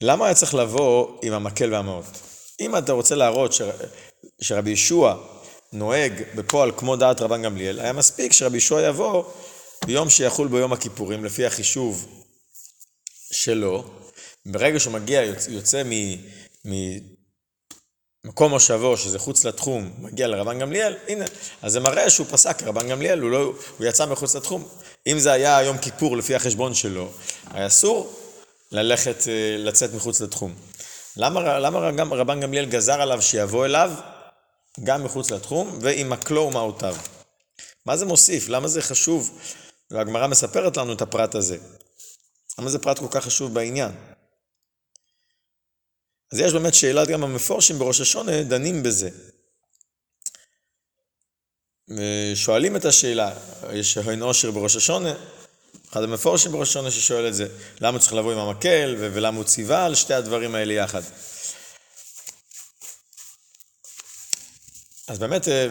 [0.03, 2.05] למה היה צריך לבוא עם המקל והמעות?
[2.61, 3.63] אם אתה רוצה להראות ש...
[4.41, 5.17] שרבי ישוע
[5.73, 9.25] נוהג בפועל כמו דעת רבן גמליאל, היה מספיק שרבי ישוע יבוא
[9.85, 12.23] ביום שיחול ביום הכיפורים, לפי החישוב
[13.33, 13.85] שלו,
[14.47, 15.83] ברגע שהוא מגיע, יוצא, יוצא
[18.25, 21.25] ממקום מושבו, שזה חוץ לתחום, מגיע לרבן גמליאל, הנה,
[21.63, 24.69] אז זה מראה שהוא פסק כרבן גמליאל, הוא, לא, הוא יצא מחוץ לתחום.
[25.07, 27.09] אם זה היה יום כיפור לפי החשבון שלו,
[27.51, 28.22] היה אסור
[28.73, 30.55] ללכת, אה, לצאת מחוץ לתחום.
[31.17, 33.93] למה, למה גם רבן גמליאל גזר עליו שיבוא אליו
[34.85, 36.97] גם מחוץ לתחום ועם מקלו ומעותיו?
[37.87, 38.49] מה זה מוסיף?
[38.49, 39.41] למה זה חשוב?
[39.91, 41.59] והגמרא מספרת לנו את הפרט הזה.
[42.59, 43.93] למה זה פרט כל כך חשוב בעניין?
[46.33, 49.11] אז יש באמת שאלת גם המפורשים בראש השונה דנים בזה.
[51.89, 53.35] ושואלים את השאלה,
[53.73, 55.15] יש הוין עושר בראש השונה,
[55.93, 57.47] אחד המפורשים בראש השונה ששואל את זה,
[57.81, 61.03] למה צריך לבוא עם המקל ולמה הוא ציווה על שתי הדברים האלה יחד.
[65.09, 65.67] אז באמת, אה,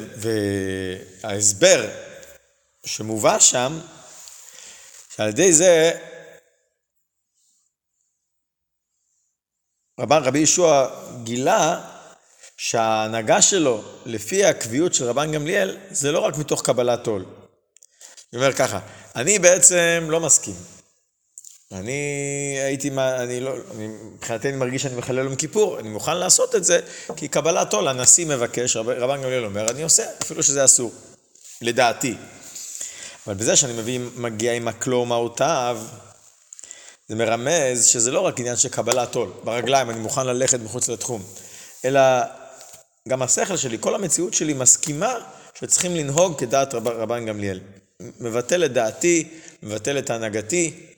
[1.24, 1.90] וההסבר
[2.86, 3.80] שמובא שם,
[5.16, 5.92] שעל ידי זה
[10.00, 10.90] רבן רבי ישוע
[11.24, 11.82] גילה
[12.58, 17.41] שההנהגה שלו, לפי הקביעות של רבן גמליאל, זה לא רק מתוך קבלת עול.
[18.32, 18.80] הוא אומר ככה,
[19.16, 20.56] אני בעצם לא מסכים.
[21.72, 21.92] אני
[22.66, 26.64] הייתי, אני לא, אני, מבחינתי אני מרגיש שאני מחלל יום כיפור, אני מוכן לעשות את
[26.64, 26.80] זה,
[27.16, 30.92] כי קבלת עול, הנשיא מבקש, רב, רבן גמליאל אומר, אני עושה, אפילו שזה אסור,
[31.62, 32.16] לדעתי.
[33.28, 35.80] אבל בזה שאני מביא, מגיע עם מקלו ומהותיו,
[37.08, 41.24] זה מרמז שזה לא רק עניין של קבלת עול, ברגליים אני מוכן ללכת מחוץ לתחום,
[41.86, 42.02] אלא
[43.08, 45.16] גם השכל שלי, כל המציאות שלי מסכימה
[45.60, 47.60] שצריכים לנהוג כדעת רב, רבן גמליאל.
[48.20, 49.30] מבטל את דעתי,
[49.64, 50.94] מבטל את הנהגתי,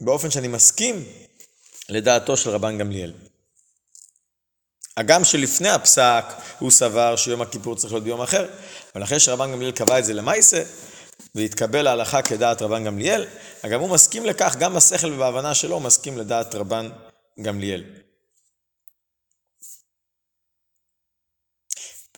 [0.00, 1.04] באופן שאני מסכים
[1.88, 3.12] לדעתו של רבן גמליאל.
[4.96, 6.24] הגם שלפני הפסק
[6.58, 8.50] הוא סבר שיום הכיפור צריך להיות ביום אחר,
[8.94, 10.62] אבל אחרי שרבן גמליאל קבע את זה למעשה,
[11.34, 13.26] והתקבל ההלכה כדעת רבן גמליאל,
[13.70, 16.90] גם הוא מסכים לכך, גם בשכל ובהבנה שלו הוא מסכים לדעת רבן
[17.42, 17.84] גמליאל.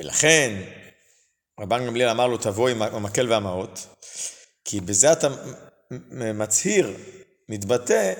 [0.00, 0.62] ולכן
[1.60, 3.86] רבן גמליאל אמר לו תבוא עם המקל והמעות,
[4.64, 5.28] כי בזה אתה
[6.10, 6.96] מצהיר,
[7.48, 8.12] מתבטא,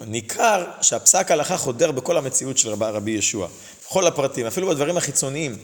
[0.00, 3.48] ניכר שהפסק ההלכה חודר בכל המציאות של רבי ישוע,
[3.84, 5.58] בכל הפרטים, אפילו בדברים החיצוניים.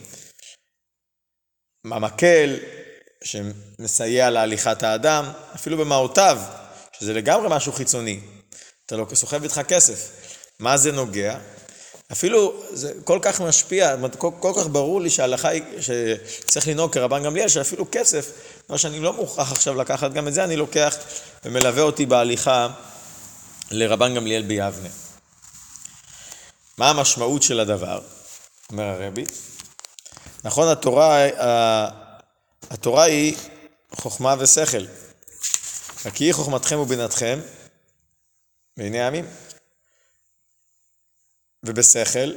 [1.84, 2.56] המקל
[3.24, 5.24] שמסייע להליכת האדם,
[5.54, 6.38] אפילו במעותיו,
[6.92, 8.20] שזה לגמרי משהו חיצוני.
[8.86, 10.10] אתה לא סוחב איתך כסף.
[10.58, 11.38] מה זה נוגע?
[12.12, 17.22] אפילו זה כל כך משפיע, כל, כל כך ברור לי שההלכה היא שצריך לנהוג כרבן
[17.22, 18.30] גמליאל, שאפילו כסף,
[18.68, 20.96] מה שאני לא מוכרח עכשיו לקחת, גם את זה אני לוקח
[21.44, 22.68] ומלווה אותי בהליכה
[23.70, 24.88] לרבן גמליאל ביבנה.
[26.78, 28.00] מה המשמעות של הדבר?
[28.72, 29.24] אומר הרבי.
[30.44, 31.26] נכון, התורה,
[32.70, 33.36] התורה היא
[33.92, 34.84] חוכמה ושכל.
[36.04, 37.40] רק היא חוכמתכם ובינתכם
[38.76, 39.24] בעיני העמים.
[41.68, 42.32] ובשכל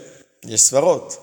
[0.46, 1.18] יש סברות.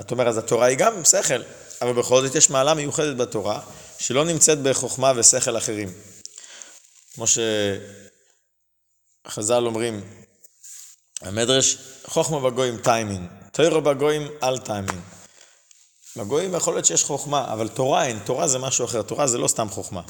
[0.00, 1.42] את אומרת, אז התורה היא גם שכל,
[1.82, 3.60] אבל בכל זאת יש מעלה מיוחדת בתורה
[3.98, 5.92] שלא נמצאת בחוכמה ושכל אחרים.
[7.14, 7.24] כמו
[9.26, 10.04] שחז"ל אומרים,
[11.20, 15.00] המדרש, חוכמה בגויים טיימין, תוירו בגויים אל טיימין.
[16.16, 19.48] בגויים יכול להיות שיש חוכמה, אבל תורה אין, תורה זה משהו אחר, תורה זה לא
[19.48, 20.02] סתם חוכמה.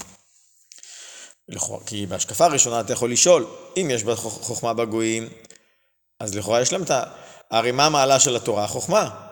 [1.85, 3.45] כי בהשקפה הראשונה אתה יכול לשאול,
[3.77, 5.29] אם יש חוכמה בגויים,
[6.19, 7.03] אז לכאורה יש להם את ה...
[7.51, 8.67] הרי מה המעלה של התורה?
[8.67, 9.29] חוכמה.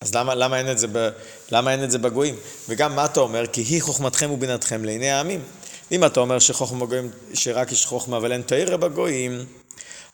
[0.00, 1.08] אז למה, למה, אין את זה ב,
[1.52, 2.36] למה אין את זה בגויים?
[2.68, 3.46] וגם מה אתה אומר?
[3.46, 5.44] כי היא חוכמתכם ובינתכם לעיני העמים.
[5.92, 9.46] אם אתה אומר שחוכמה בגויים, שרק יש חוכמה אבל אין תאירה בגויים,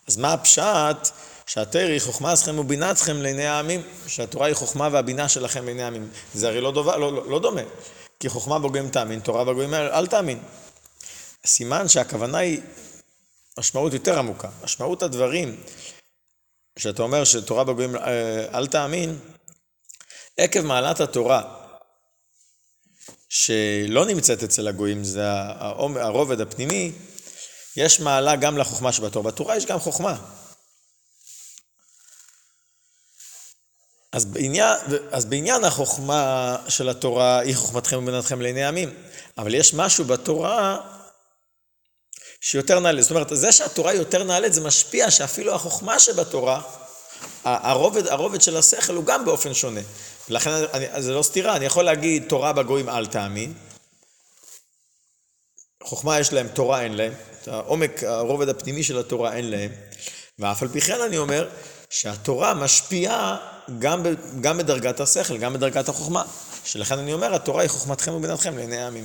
[0.08, 1.08] אז מה הפשט
[1.46, 6.08] שהתאיר היא חוכמה אסכם ובינתכם לעיני העמים, שהתורה היא חוכמה והבינה שלכם לעיני העמים.
[6.34, 7.60] זה הרי לא, דובר, לא, לא, לא דומה,
[8.20, 10.38] כי חוכמה בגויים תאמין, תורה בגויים אל תאמין.
[11.46, 12.60] סימן שהכוונה היא
[13.58, 14.48] משמעות יותר עמוקה.
[14.62, 15.60] משמעות הדברים
[16.78, 19.18] שאתה אומר שתורה בגויים אה, אל תאמין,
[20.36, 21.64] עקב מעלת התורה
[23.28, 25.24] שלא נמצאת אצל הגויים, זה
[25.96, 26.92] הרובד הפנימי,
[27.76, 29.30] יש מעלה גם לחוכמה שבתורה.
[29.30, 30.16] בתורה יש גם חוכמה.
[34.12, 34.76] אז בעניין,
[35.10, 38.94] אז בעניין החוכמה של התורה היא חוכמתכם ובינתכם לעיני עמים.
[39.38, 40.80] אבל יש משהו בתורה
[42.44, 43.02] שיותר נעלית.
[43.02, 46.60] זאת אומרת, זה שהתורה יותר נעלית זה משפיע שאפילו החוכמה שבתורה,
[47.44, 49.80] הרובד, הרובד של השכל הוא גם באופן שונה.
[50.28, 53.54] ולכן אני, זה לא סתירה, אני יכול להגיד תורה בגויים אל תאמין.
[55.82, 57.12] חוכמה יש להם, תורה אין להם.
[57.46, 59.70] העומק, הרובד הפנימי של התורה אין להם.
[60.38, 61.48] ואף על פי כן אני אומר
[61.90, 63.36] שהתורה משפיעה
[63.78, 64.08] גם, ב,
[64.40, 66.24] גם בדרגת השכל, גם בדרגת החוכמה.
[66.64, 69.04] שלכן אני אומר, התורה היא חוכמתכם ובינתכם לעיני העמים.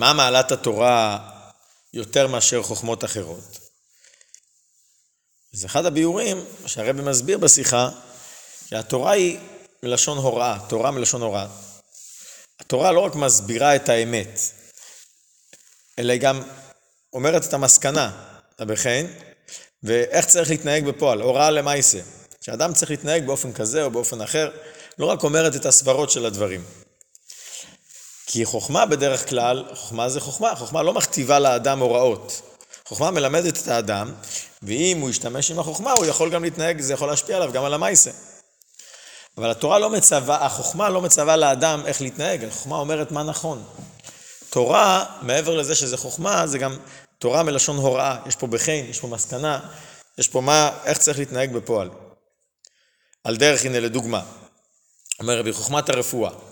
[0.00, 1.18] מה מעלת התורה
[1.94, 3.58] יותר מאשר חוכמות אחרות?
[5.52, 7.90] זה אחד הביאורים שהרבי מסביר בשיחה,
[8.68, 9.38] שהתורה היא
[9.82, 11.46] מלשון הוראה, תורה מלשון הוראה.
[12.60, 14.40] התורה לא רק מסבירה את האמת,
[15.98, 16.42] אלא היא גם
[17.12, 19.06] אומרת את המסקנה, הבחן,
[19.82, 22.00] ואיך צריך להתנהג בפועל, הוראה למעשה.
[22.40, 24.50] שאדם צריך להתנהג באופן כזה או באופן אחר,
[24.98, 26.64] לא רק אומרת את הסברות של הדברים.
[28.32, 32.42] כי חוכמה בדרך כלל, חוכמה זה חוכמה, חוכמה לא מכתיבה לאדם הוראות.
[32.84, 34.12] חוכמה מלמדת את האדם,
[34.62, 37.74] ואם הוא ישתמש עם החוכמה, הוא יכול גם להתנהג, זה יכול להשפיע עליו גם על
[37.74, 38.10] המייסה.
[39.38, 43.64] אבל התורה לא מצווה, החוכמה לא מצווה לאדם איך להתנהג, החוכמה אומרת מה נכון.
[44.50, 46.76] תורה, מעבר לזה שזה חוכמה, זה גם
[47.18, 48.16] תורה מלשון הוראה.
[48.26, 49.60] יש פה בחן, יש פה מסקנה,
[50.18, 51.90] יש פה מה, איך צריך להתנהג בפועל.
[53.24, 54.22] על דרך, הנה לדוגמה,
[55.20, 56.49] אומר רבי חוכמת הרפואה.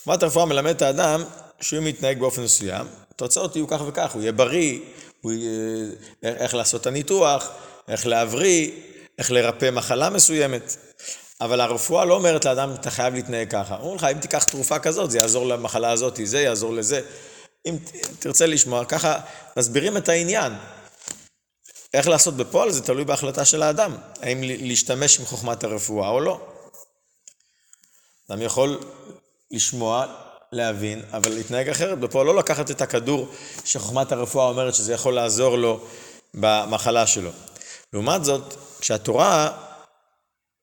[0.00, 1.24] חוכמת הרפואה מלמד את האדם
[1.60, 4.78] שהוא מתנהג באופן מסוים, התוצאות יהיו כך וכך, הוא יהיה בריא,
[5.20, 5.90] הוא יהיה,
[6.22, 7.48] איך לעשות את הניתוח,
[7.88, 8.70] איך להבריא,
[9.18, 10.76] איך לרפא מחלה מסוימת.
[11.40, 13.76] אבל הרפואה לא אומרת לאדם, אתה חייב להתנהג ככה.
[13.76, 17.00] אומרים לך, אם תיקח תרופה כזאת, זה יעזור למחלה הזאת, זה יעזור לזה.
[17.66, 17.76] אם
[18.18, 19.20] תרצה לשמוע, ככה
[19.56, 20.52] מסבירים את העניין.
[21.94, 26.40] איך לעשות בפועל זה תלוי בהחלטה של האדם, האם להשתמש עם חוכמת הרפואה או לא.
[28.30, 28.80] אדם יכול
[29.50, 30.06] לשמוע,
[30.52, 33.28] להבין, אבל להתנהג אחרת בפועל, לא לקחת את הכדור
[33.64, 35.80] שחוכמת הרפואה אומרת שזה יכול לעזור לו
[36.34, 37.30] במחלה שלו.
[37.92, 39.58] לעומת זאת, כשהתורה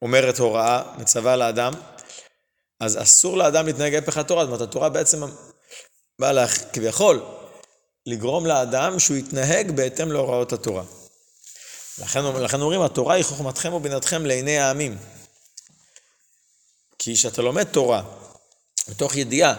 [0.01, 1.73] אומרת הוראה, מצווה לאדם,
[2.79, 5.23] אז אסור לאדם להתנהג הפך התורה, זאת אומרת, התורה בעצם
[6.19, 7.25] באה לה, כביכול
[8.05, 10.83] לגרום לאדם שהוא יתנהג בהתאם להוראות התורה.
[11.99, 14.97] לכן, לכן אומרים, התורה היא חוכמתכם ובינתכם לעיני העמים.
[16.99, 18.01] כי כשאתה לומד תורה,
[18.89, 19.53] מתוך ידיעה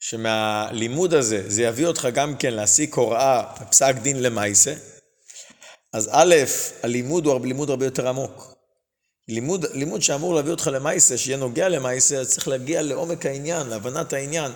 [0.00, 4.74] שמהלימוד הזה, זה יביא אותך גם כן להסיק הוראה בפסק דין למעשה,
[5.92, 6.34] אז א',
[6.82, 8.56] הלימוד הוא לימוד הרבה יותר עמוק.
[9.28, 14.12] לימוד, לימוד שאמור להביא אותך למעשה, שיהיה נוגע למעשה, אז צריך להגיע לעומק העניין, להבנת
[14.12, 14.52] העניין.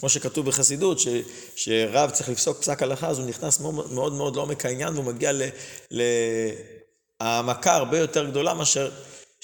[0.00, 1.08] כמו שכתוב בחסידות, ש,
[1.56, 5.32] שרב צריך לפסוק פסק הלכה, אז הוא נכנס מאוד מאוד, מאוד לעומק העניין, והוא מגיע
[7.20, 8.90] להעמקה הרבה יותר גדולה מאשר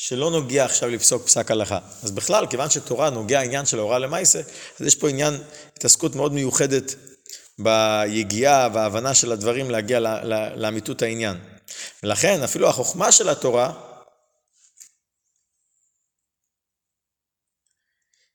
[0.02, 1.78] שלא נוגע עכשיו לפסוק פסק הלכה.
[2.02, 4.40] אז בכלל, כיוון שתורה נוגע העניין של הוראה למעשה,
[4.80, 5.34] אז יש פה עניין,
[5.76, 6.94] התעסקות מאוד מיוחדת
[7.58, 10.00] ביגיעה וההבנה של הדברים להגיע
[10.56, 11.38] לאמיתות העניין.
[12.02, 13.72] ולכן, אפילו החוכמה של התורה,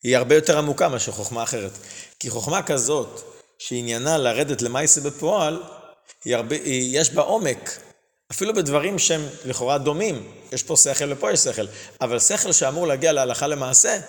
[0.03, 1.71] היא הרבה יותר עמוקה מאשר חוכמה אחרת.
[2.19, 3.21] כי חוכמה כזאת,
[3.59, 5.63] שעניינה לרדת למעשה בפועל,
[6.25, 7.79] היא הרבה, היא, יש בה עומק,
[8.31, 10.31] אפילו בדברים שהם לכאורה דומים.
[10.51, 11.65] יש פה שכל ופה יש שכל,
[12.01, 13.99] אבל שכל שאמור להגיע להלכה למעשה,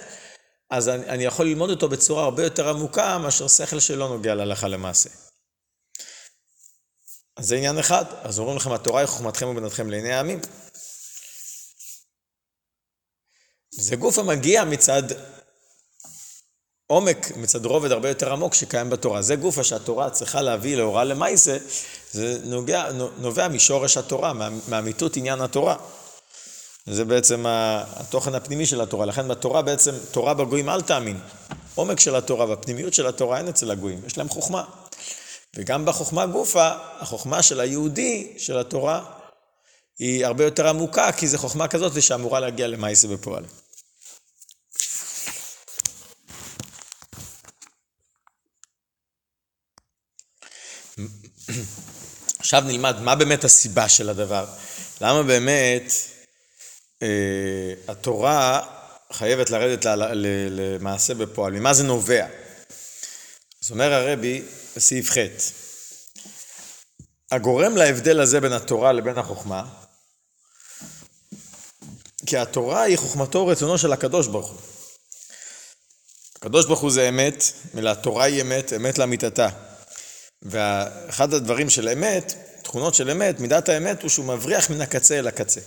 [0.71, 4.69] אז אני, אני יכול ללמוד אותו בצורה הרבה יותר עמוקה מאשר שכל שלא נוגע להלכה
[4.69, 5.11] למעשה.
[7.37, 8.05] אז זה עניין אחד.
[8.23, 10.41] אז אומרים לכם, התורה היא חוכמתכם ובינתכם לעיני העמים.
[13.71, 15.03] זה גוף המגיע מצד
[16.87, 19.23] עומק מצד רובד הרבה יותר עמוק שקיים בתורה.
[19.23, 21.57] זה גופה שהתורה צריכה להביא להוראה למעשה,
[22.13, 22.87] זה נוגע,
[23.19, 24.33] נובע משורש התורה,
[24.69, 25.77] מאמיתות עניין התורה.
[26.87, 29.07] זה בעצם התוכן הפנימי של התורה.
[29.07, 31.21] לכן בתורה בעצם, תורה בגויים אל תאמין.
[31.75, 34.65] עומק של התורה והפנימיות של התורה אין אצל הגויים, יש להם חוכמה.
[35.57, 36.69] וגם בחוכמה גופה,
[36.99, 39.05] החוכמה של היהודי, של התורה,
[39.99, 43.45] היא הרבה יותר עמוקה, כי זו חוכמה כזאת שאמורה להגיע למעשה בפועל.
[52.39, 54.47] עכשיו נלמד מה באמת הסיבה של הדבר.
[55.01, 55.93] למה באמת
[57.03, 57.09] אה,
[57.89, 58.63] התורה
[59.13, 59.87] חייבת לרדת
[60.51, 61.53] למעשה בפועל?
[61.53, 62.27] ממה זה נובע?
[63.65, 64.43] אז אומר הרבי
[64.77, 65.17] בסעיף ח'
[67.31, 69.65] הגורם להבדל הזה בין התורה לבין החוכמה,
[72.27, 74.61] כי התורה היא חוכמתו ורצונו של הקדוש ברוך הוא.
[76.37, 77.45] הקדוש ברוך הוא זה אמת,
[77.79, 79.49] אלא התורה היא אמת, אמת לאמיתתה.
[80.43, 85.27] ואחד הדברים של אמת, תכונות של אמת, מידת האמת הוא שהוא מבריח מן הקצה אל
[85.27, 85.61] הקצה.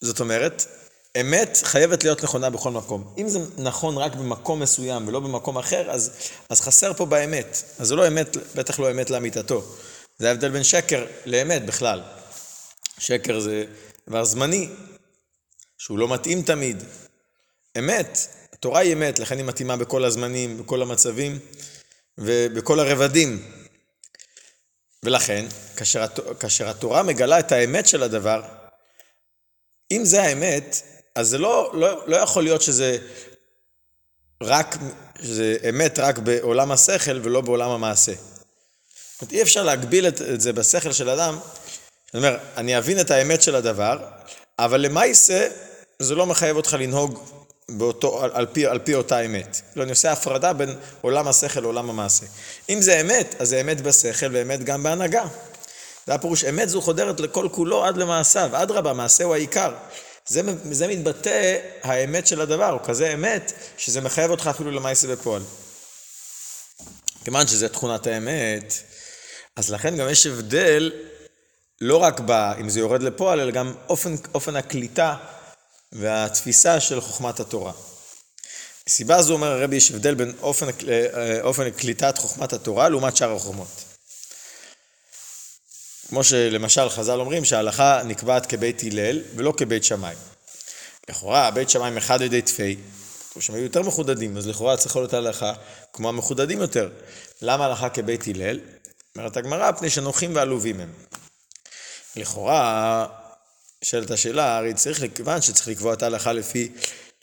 [0.00, 0.66] זאת אומרת,
[1.20, 3.14] אמת חייבת להיות נכונה בכל מקום.
[3.18, 6.10] אם זה נכון רק במקום מסוים ולא במקום אחר, אז,
[6.48, 7.62] אז חסר פה באמת.
[7.78, 9.62] אז זה לא אמת, בטח לא אמת לאמיתתו.
[10.18, 12.02] זה ההבדל בין שקר לאמת בכלל.
[12.98, 13.64] שקר זה
[14.08, 14.68] דבר זמני,
[15.78, 16.82] שהוא לא מתאים תמיד.
[17.78, 18.18] אמת,
[18.58, 21.38] התורה היא אמת, לכן היא מתאימה בכל הזמנים, בכל המצבים
[22.18, 23.42] ובכל הרבדים.
[25.02, 25.46] ולכן,
[25.76, 26.06] כאשר,
[26.40, 28.42] כאשר התורה מגלה את האמת של הדבר,
[29.90, 30.82] אם זה האמת,
[31.14, 32.98] אז זה לא, לא, לא יכול להיות שזה
[34.42, 34.76] רק,
[35.22, 38.12] שזה אמת רק בעולם השכל ולא בעולם המעשה.
[38.12, 41.38] זאת אומרת, אי אפשר להגביל את, את זה בשכל של אדם.
[42.14, 44.08] אני אומר, אני אבין את האמת של הדבר,
[44.58, 45.48] אבל למעשה
[45.98, 47.37] זה לא מחייב אותך לנהוג
[47.70, 49.60] באותו, על, על, פי, על פי אותה אמת.
[49.76, 52.26] לא, אני עושה הפרדה בין עולם השכל לעולם המעשה.
[52.68, 55.24] אם זה אמת, אז זה אמת בשכל ואמת גם בהנהגה.
[56.06, 58.50] זה הפירוש, אמת זו חודרת לכל כולו עד למעשיו.
[58.52, 59.72] אדרבה, מעשה הוא העיקר.
[60.26, 65.42] זה, זה מתבטא האמת של הדבר, הוא כזה אמת, שזה מחייב אותך אפילו למעשה בפועל.
[67.24, 68.74] כיוון שזה תכונת האמת,
[69.56, 70.92] אז לכן גם יש הבדל,
[71.80, 75.16] לא רק ב, אם זה יורד לפועל, אלא גם אופן, אופן הקליטה
[75.92, 77.72] והתפיסה של חוכמת התורה.
[78.88, 83.32] מסיבה זו אומר הרבי יש הבדל בין אופן, אה, אופן קליטת חוכמת התורה לעומת שאר
[83.32, 83.84] החוכמות.
[86.08, 90.14] כמו שלמשל חז"ל אומרים שההלכה נקבעת כבית הלל ולא כבית שמאי.
[91.08, 92.76] לכאורה בית שמאי מחד ידי תפי,
[93.40, 95.52] שהם היו יותר מחודדים, אז לכאורה צריכה להיות ההלכה
[95.92, 96.90] כמו המחודדים יותר.
[97.42, 98.60] למה הלכה כבית הלל?
[99.16, 100.92] אומרת הגמרא, פני שנוחים ועלובים הם.
[102.16, 103.06] לכאורה,
[103.82, 106.72] נשאלת השאלה, הרי צריך, כיוון שצריך לקבוע את ההלכה לפי,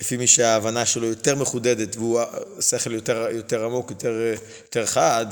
[0.01, 2.21] לפי מי שההבנה שלו יותר מחודדת והוא
[2.61, 5.25] שכל יותר, יותר עמוק, יותר, יותר חד,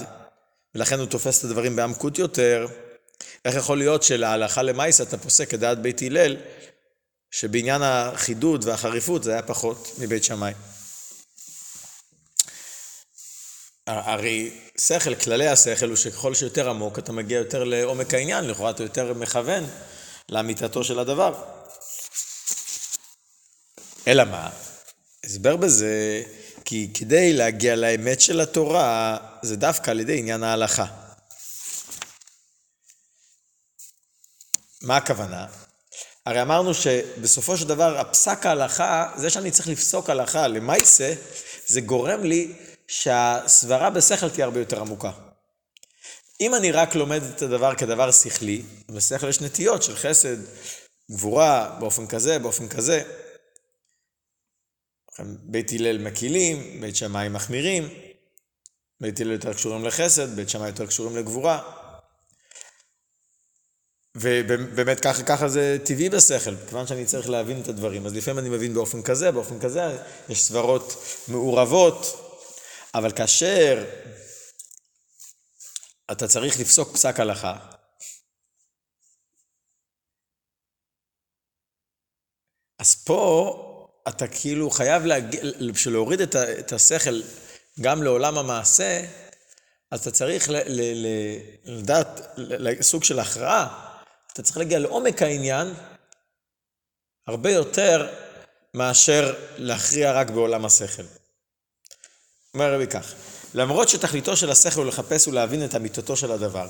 [0.76, 2.68] ולכן הוא תופס את הדברים בעמקות יותר,
[3.46, 6.38] איך יכול להיות שלהלכה למעשה אתה פוסק כדעת בית הלל,
[7.32, 10.54] שבעניין החידוד והחריפות זה היה פחות מבית שמאי?
[13.88, 18.84] הרי שכל, כללי השכל הוא שככל שיותר עמוק אתה מגיע יותר לעומק העניין, לכאורה אתה
[18.84, 19.64] יותר מכוון
[20.30, 21.44] לאמיתתו של הדבר.
[24.08, 24.50] אלא מה?
[25.24, 26.24] הסבר בזה,
[26.66, 30.86] כי כדי להגיע לאמת של התורה, זה דווקא על ידי עניין ההלכה.
[34.82, 35.46] מה הכוונה?
[36.26, 41.14] הרי אמרנו שבסופו של דבר הפסק ההלכה, זה שאני צריך לפסוק הלכה למעשה,
[41.68, 42.54] זה גורם לי
[42.88, 45.12] שהסברה בשכל תהיה הרבה יותר עמוקה.
[46.44, 50.38] אם אני רק לומד את הדבר כדבר שכלי, בשכל יש נטיות של חסד,
[51.12, 53.04] גבורה, באופן כזה, באופן כזה.
[55.20, 57.90] בית הלל מקילים, בית שמאי מחמירים,
[59.02, 61.62] בית הלל יותר קשורים לחסד, בית שמאי יותר קשורים לגבורה.
[64.18, 68.06] ובאמת ככה, ככה זה טבעי בשכל, כיוון שאני צריך להבין את הדברים.
[68.06, 69.82] אז לפעמים אני מבין באופן כזה, באופן כזה,
[70.30, 72.20] יש סברות מעורבות,
[72.96, 73.86] אבל כאשר
[76.14, 77.58] אתה צריך לפסוק פסק הלכה,
[82.80, 83.60] אז פה
[84.08, 85.42] אתה כאילו חייב להגיע,
[85.74, 87.22] בשביל להוריד את, את השכל
[87.82, 89.06] גם לעולם המעשה,
[89.92, 90.50] אז אתה צריך
[91.66, 92.22] לדעת,
[92.82, 93.98] סוג של הכרעה.
[94.34, 95.74] אתה צריך להגיע לעומק העניין
[97.28, 98.14] הרבה יותר
[98.74, 101.04] מאשר להכריע רק בעולם השכל.
[102.54, 103.14] אומר רבי כך,
[103.54, 106.68] למרות שתכליתו של השכל הוא לחפש ולהבין את אמיתותו של הדבר,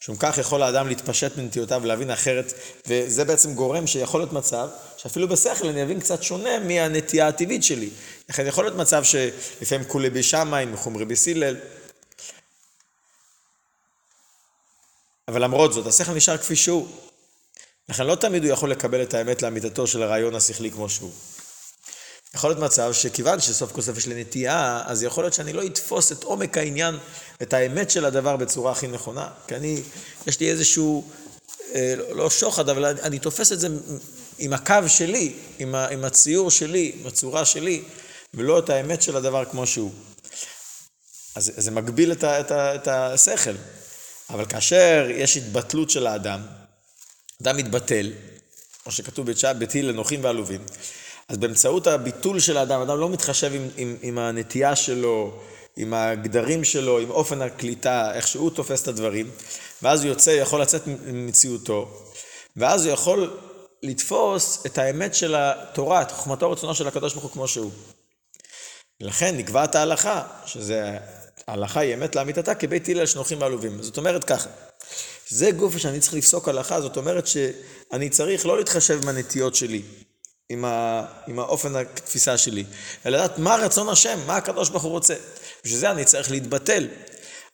[0.00, 2.52] שום כך יכול האדם להתפשט מנטיותיו ולהבין אחרת,
[2.86, 7.90] וזה בעצם גורם שיכול להיות מצב שאפילו בשכל אני אבין קצת שונה מהנטייה הטבעית שלי.
[8.28, 11.56] לכן יכול להיות מצב שלפעמים כולי בשמאי, מחומרי בסילל,
[15.28, 16.88] אבל למרות זאת, השכל נשאר כפי שהוא.
[17.88, 21.12] לכן לא תמיד הוא יכול לקבל את האמת לאמיתתו של הרעיון השכלי כמו שהוא.
[22.34, 25.66] יכול להיות מצב שכיוון שסוף כל סוף יש לי נטייה, אז יכול להיות שאני לא
[25.66, 26.98] אתפוס את עומק העניין,
[27.42, 29.28] את האמת של הדבר בצורה הכי נכונה.
[29.46, 29.82] כי אני,
[30.26, 31.10] יש לי איזשהו,
[31.74, 33.68] אה, לא שוחד, אבל אני, אני תופס את זה
[34.38, 37.82] עם הקו שלי, עם, ה, עם הציור שלי, עם הצורה שלי,
[38.34, 39.92] ולא את האמת של הדבר כמו שהוא.
[41.34, 43.54] אז זה מגביל את, ה, את, ה, את השכל.
[44.30, 46.40] אבל כאשר יש התבטלות של האדם,
[47.42, 48.12] אדם מתבטל,
[48.82, 49.26] כמו שכתוב
[49.58, 50.60] בתהיל לנוחים ועלובים,
[51.30, 55.40] אז באמצעות הביטול של האדם, אדם לא מתחשב עם, עם, עם הנטייה שלו,
[55.76, 59.30] עם הגדרים שלו, עם אופן הקליטה, איך שהוא תופס את הדברים,
[59.82, 61.88] ואז הוא יוצא, יכול לצאת ממציאותו,
[62.56, 63.36] ואז הוא יכול
[63.82, 67.70] לתפוס את האמת של התורה, את חוכמתו ורצונו של הקדוש ברוך הוא כמו שהוא.
[69.00, 70.98] לכן נקבעת ההלכה, שזה
[71.46, 73.82] ההלכה היא אמת לאמיתתה כבית הלל שנוחים ועלובים.
[73.82, 74.50] זאת אומרת ככה,
[75.28, 79.82] זה גוף שאני צריך לפסוק הלכה, זאת אומרת שאני צריך לא להתחשב עם הנטיות שלי,
[80.50, 82.64] עם, ה, עם האופן התפיסה שלי,
[83.06, 85.14] אלא לדעת מה רצון השם, מה הקדוש ברוך הוא רוצה.
[85.64, 86.86] בשביל זה אני צריך להתבטל.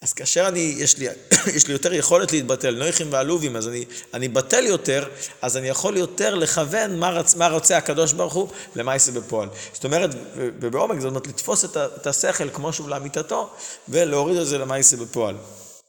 [0.00, 1.06] אז כאשר אני, יש לי,
[1.56, 3.84] יש לי יותר יכולת להתבטל, נויכים ועלובים, אז אני,
[4.14, 5.08] אני בטל יותר,
[5.42, 9.48] אז אני יכול יותר לכוון מה, רצ, מה רוצה הקדוש ברוך הוא למעשה בפועל.
[9.72, 13.50] זאת אומרת, ובעומק זאת אומרת לתפוס את, את השכל כמו שהוא לאמיתתו,
[13.88, 15.34] ולהוריד את זה למעשה בפועל.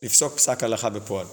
[0.04, 1.26] לפסוק פסק הלכה בפועל.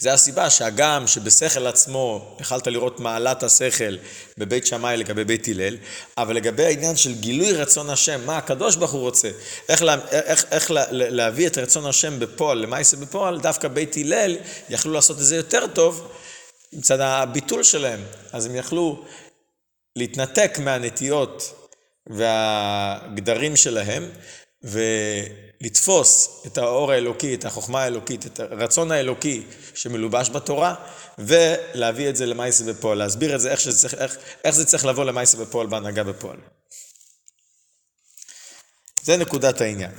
[0.00, 3.96] זה הסיבה שהגם שבשכל עצמו יכלת לראות מעלת השכל
[4.38, 5.76] בבית שמאי לגבי בית הלל,
[6.18, 9.30] אבל לגבי העניין של גילוי רצון השם, מה הקדוש ברוך הוא רוצה,
[9.68, 14.36] איך, לה, איך, איך לה, להביא את רצון השם בפועל, למעשה בפועל, דווקא בית הלל
[14.70, 16.12] יכלו לעשות את זה יותר טוב
[16.72, 18.00] מצד הביטול שלהם.
[18.32, 19.04] אז הם יכלו
[19.96, 21.54] להתנתק מהנטיות
[22.06, 24.08] והגדרים שלהם,
[25.60, 30.74] ולתפוס את האור האלוקי, את החוכמה האלוקית, את הרצון האלוקי שמלובש בתורה,
[31.18, 35.04] ולהביא את זה למעשה בפועל, להסביר את זה, איך, שזה, איך, איך זה צריך לבוא
[35.04, 36.38] למעשה בפועל, בהנהגה בפועל.
[39.02, 39.92] זה נקודת העניין.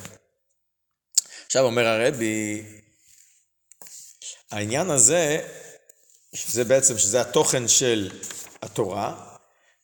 [1.46, 2.64] עכשיו אומר הרבי,
[4.52, 5.48] העניין הזה,
[6.34, 8.12] שזה בעצם, שזה התוכן של
[8.62, 9.36] התורה,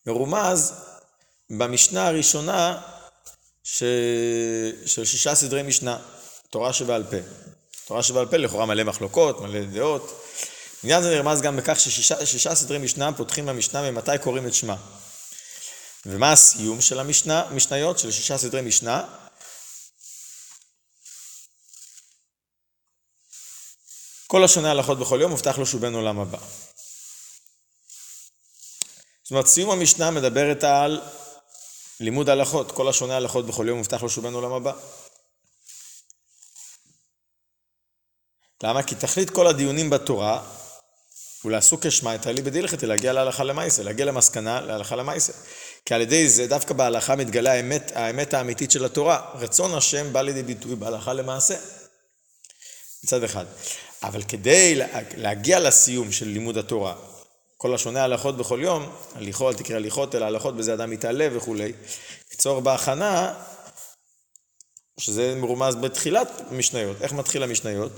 [0.05, 0.73] מרומז
[1.49, 2.81] במשנה הראשונה
[3.69, 3.83] ש...
[4.85, 5.99] של שישה סדרי משנה,
[6.49, 7.17] תורה שבעל פה.
[7.85, 10.23] תורה שבעל פה לכאורה מלא מחלוקות, מלא דעות.
[10.83, 14.75] עניין זה נרמז גם בכך ששישה סדרי משנה פותחים במשנה ממתי קוראים את שמה.
[16.05, 19.03] ומה הסיום של המשנה, משניות, של שישה סדרי משנה?
[24.27, 26.39] כל השונה הלכות בכל יום, מובטח לו שהוא בן עולם הבא.
[29.23, 31.01] זאת אומרת, סיום המשנה מדברת על
[31.99, 34.73] לימוד הלכות, כל השונה הלכות בכל יום מובטח לו שהוא בן עולם הבא.
[38.63, 38.83] למה?
[38.83, 40.43] כי תכלית כל הדיונים בתורה
[41.41, 45.33] הוא לעסוק כשמע את האלי בדילכתי, להגיע להלכה למעשה, להגיע למסקנה להלכה למעשה.
[45.85, 49.31] כי על ידי זה דווקא בהלכה מתגלה האמת, האמת האמיתית של התורה.
[49.33, 51.55] רצון השם בא לידי ביטוי בהלכה למעשה.
[53.03, 53.45] מצד אחד.
[54.03, 54.79] אבל כדי
[55.17, 56.95] להגיע לסיום של לימוד התורה,
[57.57, 61.73] כל השונה הלכות בכל יום, הליכות, תקרא הליכות, אלא הלכות בזה אדם מתעלה וכולי.
[62.37, 63.33] צורך בהכנה,
[64.99, 67.01] שזה מרומז בתחילת משניות.
[67.01, 67.91] איך מתחיל המשניות?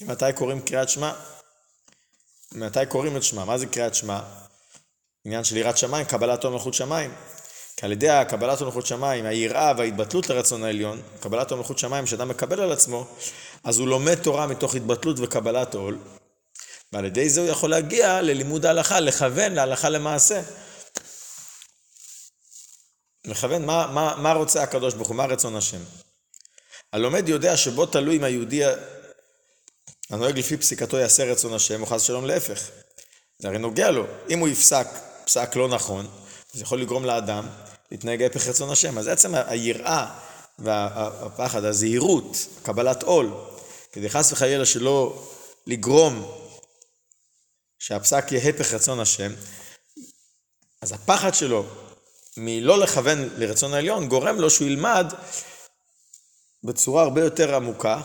[0.00, 1.12] מתי קוראים קריאת שמע?
[2.52, 3.44] מתי קוראים את שמע?
[3.44, 4.20] מה זה קריאת שמע?
[5.24, 7.14] עניין של יראת שמיים, קבלת עול מלכות שמיים.
[7.76, 12.06] כי על ידי הקבלת עול מלכות שמיים, היראה וההתבטלות לרצון העליון, קבלת עול מלכות שמיים
[12.06, 13.06] שאדם מקבל על עצמו,
[13.64, 15.98] אז הוא לומד תורה מתוך התבטלות וקבלת עול,
[16.92, 20.42] ועל ידי זה הוא יכול להגיע ללימוד ההלכה, לכוון להלכה למעשה.
[23.24, 25.80] לכוון מה, מה, מה רוצה הקדוש ברוך הוא, מה רצון השם.
[26.92, 28.62] הלומד יודע שבו תלוי אם היהודי
[30.10, 32.70] הנוהג לפי פסיקתו יעשה רצון השם, או חס ושלום להפך.
[33.38, 34.04] זה הרי נוגע לו.
[34.30, 34.86] אם הוא יפסק
[35.24, 36.06] פסק לא נכון,
[36.52, 37.46] זה יכול לגרום לאדם
[37.90, 38.98] להתנהג ההפך רצון השם.
[38.98, 40.06] אז עצם היראה
[40.58, 43.30] והפחד, הזהירות, קבלת עול,
[43.92, 45.24] כדי חס וחלילה שלא
[45.66, 46.32] לגרום
[47.78, 49.32] שהפסק יהיה הפך רצון השם,
[50.82, 51.66] אז הפחד שלו
[52.36, 55.12] מלא לכוון לרצון העליון גורם לו שהוא ילמד
[56.64, 58.00] בצורה הרבה יותר עמוקה,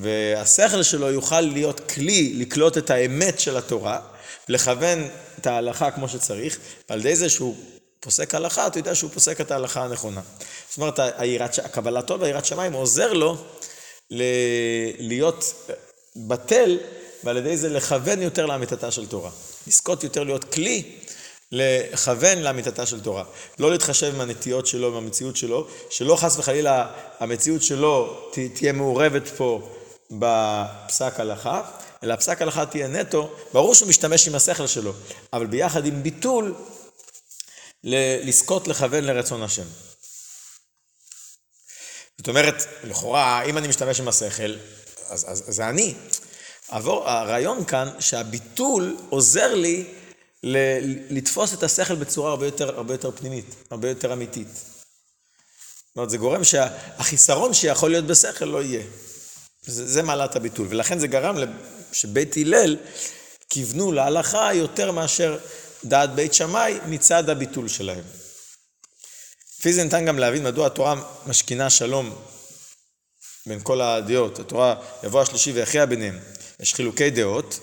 [0.00, 4.00] והשכל שלו יוכל להיות כלי לקלוט את האמת של התורה,
[4.48, 7.56] לכוון את ההלכה כמו שצריך, ועל ידי זה שהוא
[8.00, 10.20] פוסק הלכה, אתה יודע שהוא פוסק את ההלכה הנכונה.
[10.68, 10.98] זאת אומרת,
[11.64, 13.44] הקבלתו והיראת שמיים עוזר לו
[14.98, 15.54] להיות
[16.16, 16.78] בטל
[17.24, 19.30] ועל ידי זה לכוון יותר לאמיתתה של תורה.
[19.66, 20.98] לזכות יותר להיות כלי
[21.52, 23.24] לכוון לאמיתתה של תורה.
[23.58, 28.22] לא להתחשב עם הנטיות שלו, עם המציאות שלו, שלא חס וחלילה המציאות שלו
[28.54, 29.70] תהיה מעורבת פה
[30.10, 31.62] בפסק הלכה,
[32.02, 34.92] אלא הפסק הלכה תהיה נטו, ברור שהוא משתמש עם השכל שלו,
[35.32, 36.54] אבל ביחד עם ביטול,
[38.24, 39.66] לזכות לכוון לרצון השם.
[42.18, 44.56] זאת אומרת, לכאורה, אם אני משתמש עם השכל,
[45.08, 45.94] אז, אז, אז זה אני.
[46.68, 49.84] עבור, הרעיון כאן שהביטול עוזר לי
[50.42, 54.48] ל- לתפוס את השכל בצורה הרבה יותר, הרבה יותר פנימית, הרבה יותר אמיתית.
[54.54, 58.82] זאת אומרת, זה גורם שהחיסרון שיכול להיות בשכל לא יהיה.
[59.66, 61.36] זה, זה מעלת הביטול, ולכן זה גרם
[61.92, 62.76] שבית הלל
[63.50, 65.38] כיוונו להלכה יותר מאשר
[65.84, 68.04] דעת בית שמאי מצד הביטול שלהם.
[69.58, 70.94] לפי זה ניתן גם להבין מדוע התורה
[71.26, 72.14] משכינה שלום
[73.46, 74.38] בין כל הדעות.
[74.38, 76.18] התורה יבוא השלישי ויכריע ביניהם.
[76.60, 77.60] יש חילוקי דעות,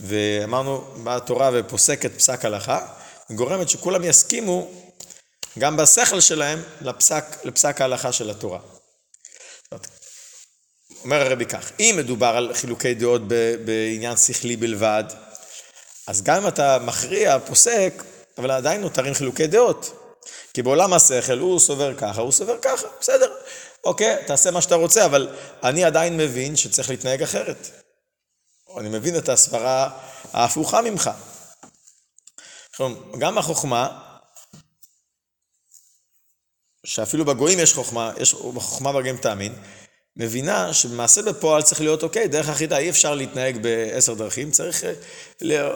[0.00, 2.86] ואמרנו, באה התורה ופוסקת פסק הלכה,
[3.30, 4.70] וגורמת שכולם יסכימו,
[5.58, 8.58] גם בשכל שלהם, לפסק, לפסק ההלכה של התורה.
[11.04, 13.22] אומר הרבי כך, אם מדובר על חילוקי דעות
[13.64, 15.04] בעניין שכלי בלבד,
[16.06, 18.04] אז גם אם אתה מכריע, פוסק,
[18.38, 19.98] אבל עדיין נותרים חילוקי דעות.
[20.54, 23.34] כי בעולם השכל הוא סובר ככה, הוא סובר ככה, בסדר.
[23.84, 25.28] אוקיי, תעשה מה שאתה רוצה, אבל
[25.62, 27.81] אני עדיין מבין שצריך להתנהג אחרת.
[28.78, 29.98] אני מבין את הסברה
[30.32, 31.10] ההפוכה ממך.
[33.18, 33.98] גם החוכמה,
[36.86, 39.54] שאפילו בגויים יש חוכמה, יש חוכמה בגויים תאמין,
[40.16, 44.84] מבינה שמעשה בפועל צריך להיות אוקיי, דרך אחידה, אי אפשר להתנהג בעשר דרכים, צריך,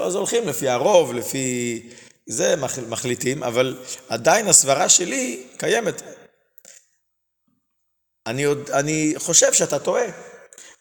[0.05, 1.83] אז הולכים לפי הרוב, לפי
[2.27, 2.55] זה
[2.89, 3.79] מחליטים, אבל
[4.09, 6.03] עדיין הסברה שלי קיימת.
[8.27, 10.05] אני, עוד, אני חושב שאתה טועה,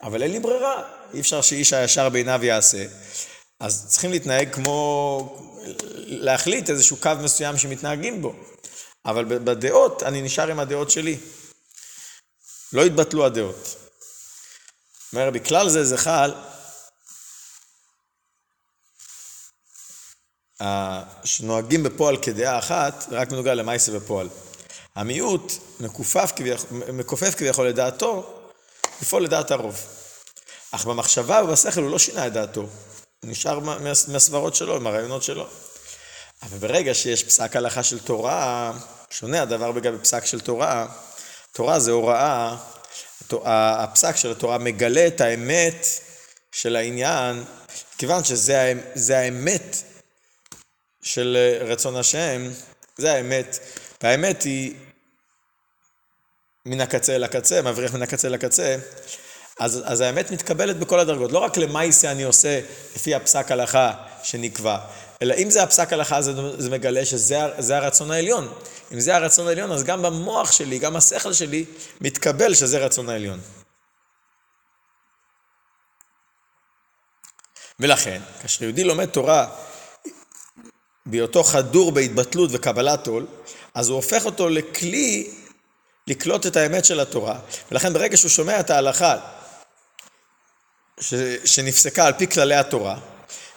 [0.01, 0.83] אבל אין לי ברירה,
[1.15, 2.85] אי אפשר שאיש הישר בעיניו יעשה.
[3.59, 5.47] אז צריכים להתנהג כמו,
[6.05, 8.35] להחליט איזשהו קו מסוים שמתנהגים בו.
[9.05, 11.17] אבל בדעות, אני נשאר עם הדעות שלי.
[12.73, 13.75] לא התבטלו הדעות.
[15.13, 16.33] אומר, בכלל זה זה חל,
[21.23, 24.29] שנוהגים בפועל כדעה אחת, רק בנוגע למעשה בפועל.
[24.95, 28.41] המיעוט מכופף כביכול, מכופף כביכול לדעתו,
[29.01, 30.04] לפעול לדעת הרוב.
[30.75, 32.61] אך במחשבה ובשכל הוא לא שינה את דעתו.
[32.61, 32.69] הוא
[33.23, 33.59] נשאר
[34.07, 35.47] מהסברות שלו, מהרעיונות שלו.
[36.43, 38.73] אבל ברגע שיש פסק הלכה של תורה,
[39.09, 40.87] שונה הדבר בגלל פסק של תורה,
[41.51, 42.55] תורה זה הוראה,
[43.45, 45.87] הפסק של התורה מגלה את האמת
[46.51, 47.43] של העניין,
[47.97, 49.77] כיוון שזה האמת
[51.01, 52.49] של רצון השם,
[52.97, 53.59] זה האמת,
[54.03, 54.75] והאמת היא
[56.65, 58.77] מן הקצה אל הקצה, מבריח מן הקצה לקצה,
[59.59, 61.31] אז, אז האמת מתקבלת בכל הדרגות.
[61.31, 62.59] לא רק למעשה אני עושה
[62.95, 63.93] לפי הפסק הלכה
[64.23, 64.77] שנקבע,
[65.21, 68.53] אלא אם זה הפסק הלכה, זה, זה מגלה שזה הרצון העליון.
[68.93, 71.65] אם זה הרצון העליון, אז גם במוח שלי, גם השכל שלי,
[72.01, 73.39] מתקבל שזה רצון העליון.
[77.79, 79.47] ולכן, כאשר יהודי לומד תורה
[81.05, 83.27] בהיותו חדור בהתבטלות וקבלת עול,
[83.73, 85.33] אז הוא הופך אותו לכלי
[86.07, 87.39] לקלוט את האמת של התורה,
[87.71, 89.17] ולכן ברגע שהוא שומע את ההלכה
[90.99, 91.13] ש,
[91.45, 92.97] שנפסקה על פי כללי התורה,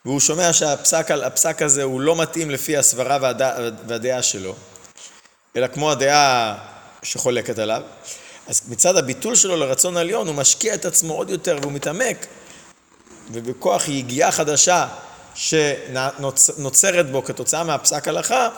[0.04, 3.54] והוא שומע שהפסק הזה הוא לא מתאים לפי הסברה והדעה,
[3.86, 4.54] והדעה שלו,
[5.56, 6.58] אלא כמו הדעה
[7.02, 7.82] שחולקת עליו,
[8.46, 12.26] אז מצד הביטול שלו לרצון העליון הוא משקיע את עצמו עוד יותר והוא מתעמק,
[13.32, 14.88] ובכוח יגיעה חדשה
[15.34, 18.48] שנוצרת בו כתוצאה מהפסק הלכה,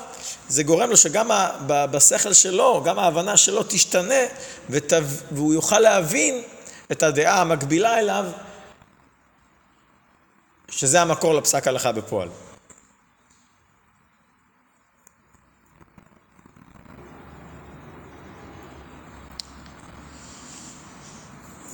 [0.49, 1.31] זה גורם לו שגם
[1.66, 4.24] בשכל שלו, גם ההבנה שלו תשתנה
[4.70, 6.43] והוא יוכל להבין
[6.93, 8.24] את הדעה המקבילה אליו,
[10.71, 12.29] שזה המקור לפסק הלכה בפועל.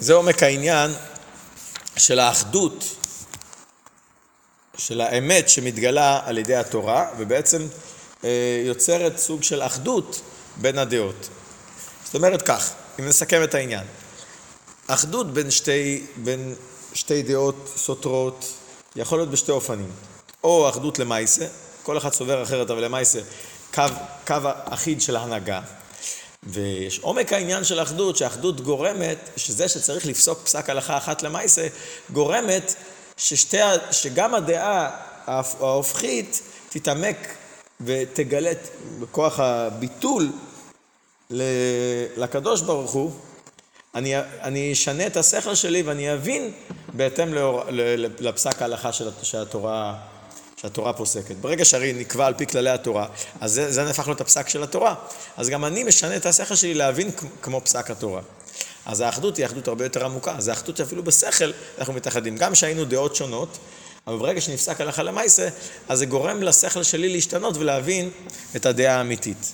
[0.00, 0.90] זה עומק העניין
[1.96, 2.84] של האחדות
[4.78, 7.66] של האמת שמתגלה על ידי התורה, ובעצם
[8.24, 10.20] אה, יוצרת סוג של אחדות
[10.56, 11.28] בין הדעות.
[12.04, 13.84] זאת אומרת כך, אם נסכם את העניין,
[14.86, 16.54] אחדות בין שתי, בין
[16.94, 18.52] שתי דעות סותרות
[18.96, 19.90] יכול להיות בשתי אופנים,
[20.44, 21.46] או אחדות למעשה,
[21.82, 23.20] כל אחד סובר אחרת אבל למעשה
[23.74, 23.82] קו,
[24.26, 24.34] קו
[24.64, 25.60] אחיד של הנהגה,
[26.42, 31.66] ויש עומק העניין של אחדות, שאחדות גורמת, שזה שצריך לפסוק פסק הלכה אחת למעשה,
[32.12, 32.74] גורמת
[33.16, 33.56] ששתי,
[33.90, 34.90] שגם הדעה
[35.26, 37.16] ההופכית תתעמק
[37.80, 38.52] ותגלה
[39.00, 40.32] בכוח הביטול
[42.16, 43.12] לקדוש ברוך הוא,
[43.96, 46.52] אני, אשנה את השכל שלי ואני אבין
[46.92, 47.62] בהתאם לאור,
[48.18, 49.94] לפסק ההלכה של, שהתורה,
[50.56, 51.36] שהתורה פוסקת.
[51.36, 53.06] ברגע שהרי נקבע על פי כללי התורה,
[53.40, 54.94] אז זה, זה נהפך להיות הפסק של התורה.
[55.36, 57.10] אז גם אני משנה את השכל שלי להבין
[57.42, 58.20] כמו פסק התורה.
[58.86, 60.34] אז האחדות היא אחדות הרבה יותר עמוקה.
[60.38, 62.36] זה אחדות שאפילו בשכל אנחנו מתאחדים.
[62.36, 63.58] גם שהיינו דעות שונות,
[64.06, 65.48] אבל ברגע שנפסק הלכה למעשה,
[65.88, 68.10] אז זה גורם לשכל שלי להשתנות ולהבין
[68.56, 69.52] את הדעה האמיתית.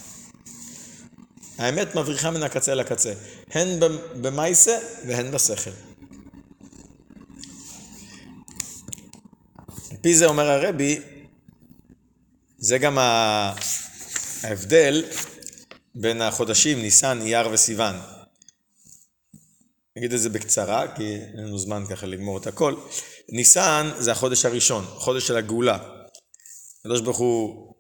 [1.59, 3.13] האמת מבריחה מן הקצה לקצה,
[3.51, 3.81] הן
[4.21, 5.71] במעשה והן בשכל.
[9.91, 11.01] על פי זה אומר הרבי,
[12.59, 12.99] זה גם
[14.43, 15.05] ההבדל
[15.95, 17.97] בין החודשים ניסן, אייר וסיוון.
[19.97, 22.75] נגיד את זה בקצרה, כי אין לנו זמן ככה לגמור את הכל.
[23.29, 25.79] ניסן זה החודש הראשון, החודש של הגאולה.
[26.81, 27.72] הקדוש ברוך הוא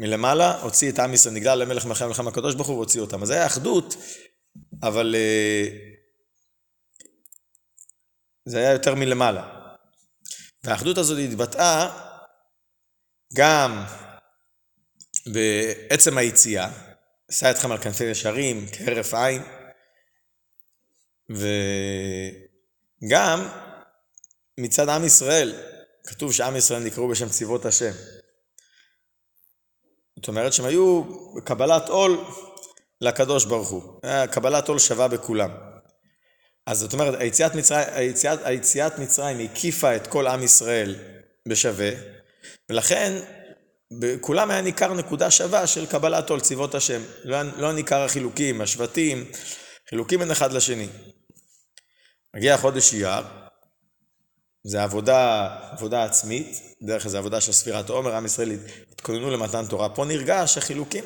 [0.00, 3.22] מלמעלה הוציא את עם ישראל, נגדל למלך מלכי המלחם הקדוש ברוך הוא והוציא אותם.
[3.22, 3.96] אז זה היה אחדות,
[4.82, 5.68] אבל אה,
[8.44, 9.62] זה היה יותר מלמעלה.
[10.64, 11.88] והאחדות הזאת התבטאה
[13.34, 13.84] גם
[15.26, 16.70] בעצם היציאה,
[17.30, 19.42] אשא אתכם על כנפי ישרים, כהרף עין.
[23.08, 23.48] גם
[24.58, 25.54] מצד עם ישראל,
[26.06, 27.92] כתוב שעם ישראל נקראו בשם צבאות השם.
[30.22, 31.02] זאת אומרת שהם היו
[31.36, 32.24] בקבלת עול
[33.00, 33.82] לקדוש ברוך הוא.
[34.30, 35.50] קבלת עול שווה בכולם.
[36.66, 40.96] אז זאת אומרת, היציאת מצרים, היציאת, היציאת מצרים הקיפה את כל עם ישראל
[41.48, 41.90] בשווה,
[42.70, 43.12] ולכן
[44.00, 47.02] בכולם היה ניכר נקודה שווה של קבלת עול צבאות השם.
[47.24, 49.24] לא, לא ניכר החילוקים, השבטים,
[49.88, 50.88] חילוקים בין אחד לשני.
[52.36, 53.24] מגיע חודש אייר,
[54.64, 58.56] זה עבודה, עבודה עצמית, דרך איזו עבודה של ספירת העומר, עם ישראל
[58.92, 59.88] התכוננו למתן תורה.
[59.88, 61.04] פה נרגש החילוקים.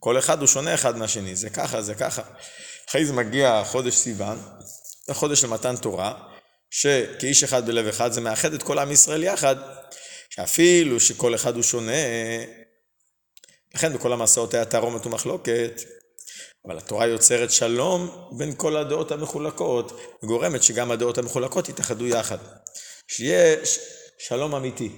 [0.00, 2.22] כל אחד הוא שונה אחד מהשני, זה ככה, זה ככה.
[2.88, 4.38] אחרי זה מגיע חודש סיוון,
[5.06, 6.14] זה חודש של מתן תורה,
[6.70, 9.56] שכאיש אחד בלב אחד זה מאחד את כל עם ישראל יחד,
[10.30, 11.92] שאפילו שכל אחד הוא שונה,
[13.74, 15.80] לכן בכל המסעות היה תערומת ומחלוקת,
[16.66, 22.38] אבל התורה יוצרת שלום בין כל הדעות המחולקות, וגורמת שגם הדעות המחולקות יתאחדו יחד.
[23.08, 23.56] שיהיה
[24.18, 24.90] שלום אמיתי.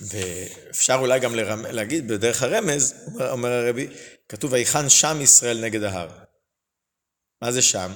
[0.00, 1.66] ואפשר אולי גם לרמ...
[1.66, 3.88] להגיד בדרך הרמז, אומר, אומר הרבי,
[4.28, 6.08] כתוב ויחן שם ישראל נגד ההר.
[7.42, 7.92] מה זה שם?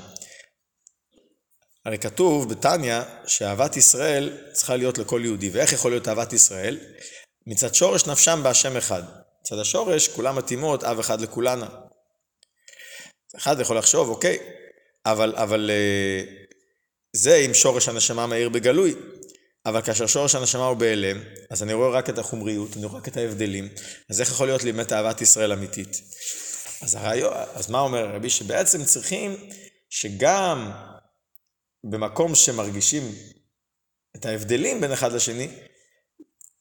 [1.85, 5.51] הרי כתוב בתניא שאהבת ישראל צריכה להיות לכל יהודי.
[5.51, 6.79] ואיך יכול להיות אהבת ישראל?
[7.47, 9.03] מצד שורש נפשם בהשם אחד.
[9.41, 11.90] מצד השורש כולם מתאימות אב אחד לכולנה.
[13.37, 14.39] אחד יכול לחשוב, אוקיי,
[15.07, 16.23] אבל, אבל אה,
[17.13, 18.95] זה אם שורש הנשמה מאיר בגלוי.
[19.67, 21.21] אבל כאשר שורש הנשמה הוא בהלם,
[21.51, 23.69] אז אני רואה רק את החומריות, אני רואה רק את ההבדלים,
[24.11, 26.03] אז איך יכול להיות לי באמת אהבת ישראל אמיתית?
[26.83, 28.31] אז, הרעיון, אז מה אומר רבי?
[28.31, 29.37] שבעצם צריכים
[29.91, 30.71] שגם
[31.85, 33.15] במקום שמרגישים
[34.17, 35.49] את ההבדלים בין אחד לשני,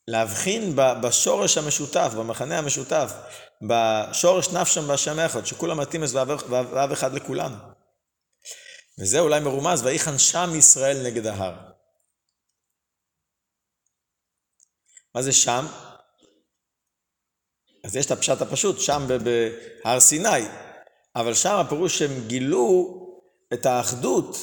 [0.10, 3.14] להבחין בשורש המשותף, במחנה המשותף,
[3.62, 7.56] בשורש נפשם בהשם אחד, שכולם מתאים איזה ואהב אחד לכולנו.
[9.00, 11.56] וזה אולי מרומז, ויחן שם ישראל נגד ההר.
[15.16, 15.66] מה זה שם?
[17.86, 20.46] אז יש את הפשט הפשוט, שם בהר סיני,
[21.16, 22.96] אבל שם הפירוש שהם גילו
[23.54, 24.38] את האחדות,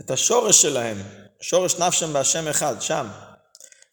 [0.00, 0.96] את השורש שלהם,
[1.40, 3.31] שורש נפשם בהשם אחד, שם.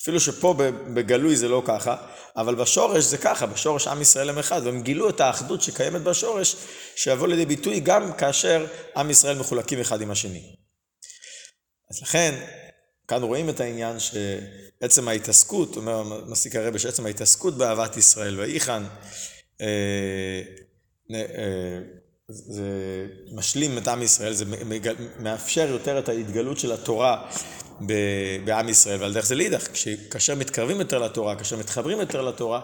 [0.02, 0.54] אפילו שפה
[0.94, 1.96] בגלוי זה לא ככה,
[2.36, 6.56] אבל בשורש זה ככה, בשורש עם ישראל הם אחד, והם גילו את האחדות שקיימת בשורש,
[6.96, 8.66] שיבוא לידי ביטוי גם כאשר
[8.98, 10.56] עם ישראל מחולקים אחד עם השני.
[11.92, 12.36] אז לכן,
[13.08, 18.84] כאן רואים את העניין שעצם ההתעסקות, אומר מסיק הרבי, שעצם ההתעסקות באהבת ישראל, ויחן,
[19.62, 20.42] אה,
[21.12, 21.80] אה,
[22.30, 24.46] זה משלים את עם ישראל, זה
[25.20, 27.32] מאפשר יותר את ההתגלות של התורה
[28.46, 29.68] בעם ישראל, ועל דרך זה לאידך,
[30.12, 32.62] כאשר מתקרבים יותר לתורה, כאשר מתחברים יותר לתורה,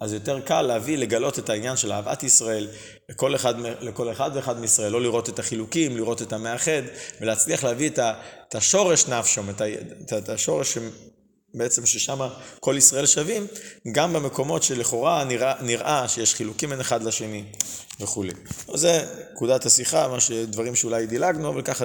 [0.00, 2.68] אז יותר קל להביא, לגלות את העניין של אהבת ישראל
[3.08, 6.82] לכל אחד, לכל אחד ואחד מישראל, לא לראות את החילוקים, לראות את המאחד,
[7.20, 7.90] ולהצליח להביא
[8.48, 9.50] את השורש נפשום,
[10.18, 10.78] את השורש
[11.54, 12.28] בעצם ששם
[12.60, 13.46] כל ישראל שווים,
[13.92, 17.44] גם במקומות שלכאורה נראה, נראה שיש חילוקים בין אחד לשני
[18.00, 18.32] וכולי.
[18.74, 21.84] זה נקודת השיחה, מה שדברים שאולי דילגנו, וככה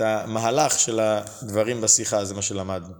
[0.00, 2.94] המהלך של הדברים בשיחה, זה מה שלמדנו.